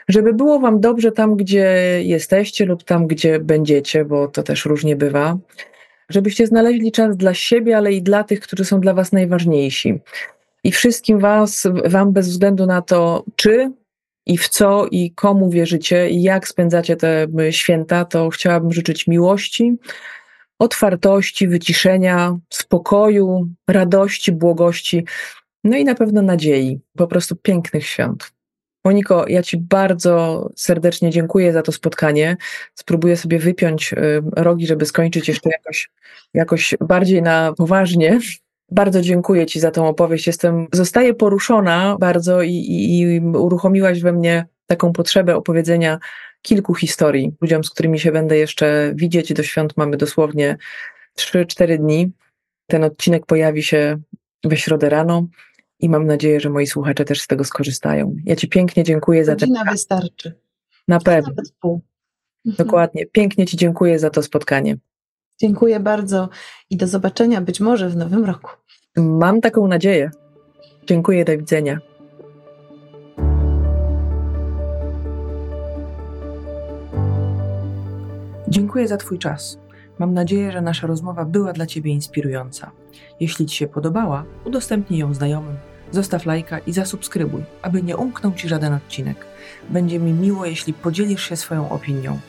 Żeby 0.08 0.34
było 0.34 0.60
wam 0.60 0.80
dobrze 0.80 1.12
tam, 1.12 1.36
gdzie 1.36 1.66
jesteście 2.04 2.66
lub 2.66 2.84
tam, 2.84 3.08
gdzie 3.08 3.40
będziecie, 3.40 4.06
bo 4.06 4.28
to 4.28 4.44
też 4.44 4.66
różnie 4.66 4.96
bywa. 4.96 5.38
Żebyście 6.10 6.48
znaleźli 6.48 6.92
czas 6.92 7.18
dla 7.18 7.34
siebie, 7.34 7.78
ale 7.78 7.94
i 7.94 8.02
dla 8.02 8.24
tych, 8.24 8.40
którzy 8.40 8.66
są 8.66 8.80
dla 8.80 8.94
was 8.94 9.12
najważniejsi. 9.12 10.00
I 10.64 10.72
wszystkim 10.72 11.20
was, 11.20 11.68
wam 11.86 12.14
bez 12.14 12.30
względu 12.30 12.66
na 12.66 12.82
to, 12.82 13.24
czy 13.36 13.72
i 14.30 14.38
w 14.38 14.50
co 14.50 14.86
i 14.92 15.12
komu 15.12 15.50
wierzycie 15.50 16.10
i 16.10 16.22
jak 16.22 16.48
spędzacie 16.48 16.96
te 16.96 17.28
święta, 17.52 18.06
to 18.06 18.30
chciałabym 18.30 18.74
życzyć 18.74 19.08
miłości, 19.08 19.78
otwartości, 20.60 21.48
wyciszenia, 21.48 22.38
spokoju, 22.50 23.50
radości, 23.68 24.32
błogości, 24.32 25.06
no 25.64 25.78
i 25.78 25.86
na 25.86 25.96
pewno 25.96 26.22
nadziei, 26.22 26.80
po 26.98 27.08
prostu 27.08 27.36
pięknych 27.36 27.86
świąt. 27.88 28.32
Moniko, 28.86 29.26
ja 29.28 29.44
Ci 29.44 29.58
bardzo 29.58 30.50
serdecznie 30.56 31.10
dziękuję 31.10 31.54
za 31.54 31.62
to 31.62 31.72
spotkanie. 31.72 32.38
Spróbuję 32.76 33.18
sobie 33.18 33.40
wypiąć 33.40 33.94
y, 33.94 33.98
rogi, 34.36 34.68
żeby 34.68 34.86
skończyć 34.86 35.28
jeszcze 35.28 35.50
jakoś, 35.50 35.92
jakoś 36.34 36.76
bardziej 36.80 37.22
na 37.22 37.54
poważnie. 37.58 38.20
Bardzo 38.72 39.02
dziękuję 39.02 39.46
Ci 39.46 39.60
za 39.60 39.72
tą 39.72 39.88
opowieść. 39.88 40.28
Jestem, 40.28 40.68
zostaję 40.74 41.14
poruszona 41.14 41.98
bardzo 42.00 42.42
i, 42.42 42.52
i, 42.52 43.02
i 43.02 43.20
uruchomiłaś 43.20 44.02
we 44.02 44.14
mnie 44.14 44.46
taką 44.68 44.94
potrzebę 44.94 45.36
opowiedzenia 45.36 46.00
kilku 46.42 46.76
historii 46.76 47.36
ludziom, 47.42 47.64
z 47.64 47.70
którymi 47.70 48.00
się 48.00 48.12
będę 48.12 48.38
jeszcze 48.38 48.92
widzieć. 48.96 49.34
Do 49.34 49.44
świąt 49.44 49.78
mamy 49.78 49.98
dosłownie 49.98 50.58
3-4 51.18 51.78
dni. 51.78 52.12
Ten 52.68 52.84
odcinek 52.84 53.26
pojawi 53.26 53.64
się 53.64 53.98
we 54.44 54.58
środę 54.58 54.90
rano 54.90 55.28
i 55.80 55.90
mam 55.90 56.06
nadzieję, 56.06 56.40
że 56.40 56.50
moi 56.50 56.68
słuchacze 56.68 57.06
też 57.06 57.22
z 57.22 57.28
tego 57.28 57.44
skorzystają. 57.44 58.16
Ja 58.26 58.36
Ci 58.36 58.48
pięknie 58.48 58.84
dziękuję 58.84 59.26
za 59.26 59.36
Godzina 59.36 59.64
wystarczy. 59.72 60.34
Na 60.88 61.00
pewno. 61.00 61.34
Dokładnie. 62.46 63.06
Pięknie 63.06 63.46
Ci 63.46 63.58
dziękuję 63.58 64.00
za 64.00 64.10
to 64.10 64.24
spotkanie. 64.24 64.78
Dziękuję 65.42 65.80
bardzo 65.80 66.30
i 66.70 66.78
do 66.78 66.88
zobaczenia 66.88 67.42
być 67.42 67.60
może 67.60 67.90
w 67.90 67.96
nowym 67.96 68.26
roku. 68.26 68.52
Mam 68.98 69.42
taką 69.42 69.68
nadzieję. 69.68 70.12
Dziękuję, 70.88 71.26
do 71.26 71.32
widzenia. 71.38 71.80
Dziękuję 78.48 78.88
za 78.88 78.98
Twój 78.98 79.20
czas. 79.20 79.58
Mam 80.00 80.14
nadzieję, 80.14 80.52
że 80.52 80.62
nasza 80.62 80.88
rozmowa 80.88 81.26
była 81.26 81.54
dla 81.54 81.66
Ciebie 81.66 81.92
inspirująca. 81.92 82.72
Jeśli 83.20 83.46
Ci 83.46 83.58
się 83.58 83.68
podobała, 83.68 84.26
udostępnij 84.46 85.00
ją 85.00 85.14
znajomym, 85.14 85.58
zostaw 85.92 86.26
lajka 86.26 86.60
i 86.60 86.74
zasubskrybuj, 86.74 87.44
aby 87.62 87.84
nie 87.84 87.98
umknął 87.98 88.34
Ci 88.34 88.50
żaden 88.50 88.74
odcinek. 88.74 89.26
Będzie 89.70 90.00
mi 90.00 90.14
miło, 90.14 90.46
jeśli 90.46 90.74
podzielisz 90.74 91.30
się 91.30 91.36
swoją 91.36 91.70
opinią. 91.70 92.20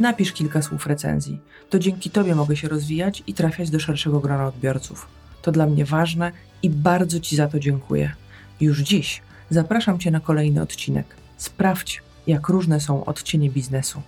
Napisz 0.00 0.32
kilka 0.32 0.62
słów 0.62 0.86
recenzji. 0.86 1.40
To 1.70 1.78
dzięki 1.78 2.10
Tobie 2.10 2.34
mogę 2.34 2.56
się 2.56 2.68
rozwijać 2.68 3.22
i 3.26 3.34
trafiać 3.34 3.70
do 3.70 3.80
szerszego 3.80 4.20
grona 4.20 4.46
odbiorców. 4.46 5.06
To 5.42 5.52
dla 5.52 5.66
mnie 5.66 5.84
ważne 5.84 6.32
i 6.62 6.70
bardzo 6.70 7.20
Ci 7.20 7.36
za 7.36 7.48
to 7.48 7.58
dziękuję. 7.58 8.12
Już 8.60 8.80
dziś 8.80 9.22
zapraszam 9.50 9.98
Cię 9.98 10.10
na 10.10 10.20
kolejny 10.20 10.62
odcinek. 10.62 11.06
Sprawdź, 11.36 12.02
jak 12.26 12.48
różne 12.48 12.80
są 12.80 13.04
odcienie 13.04 13.50
biznesu. 13.50 14.02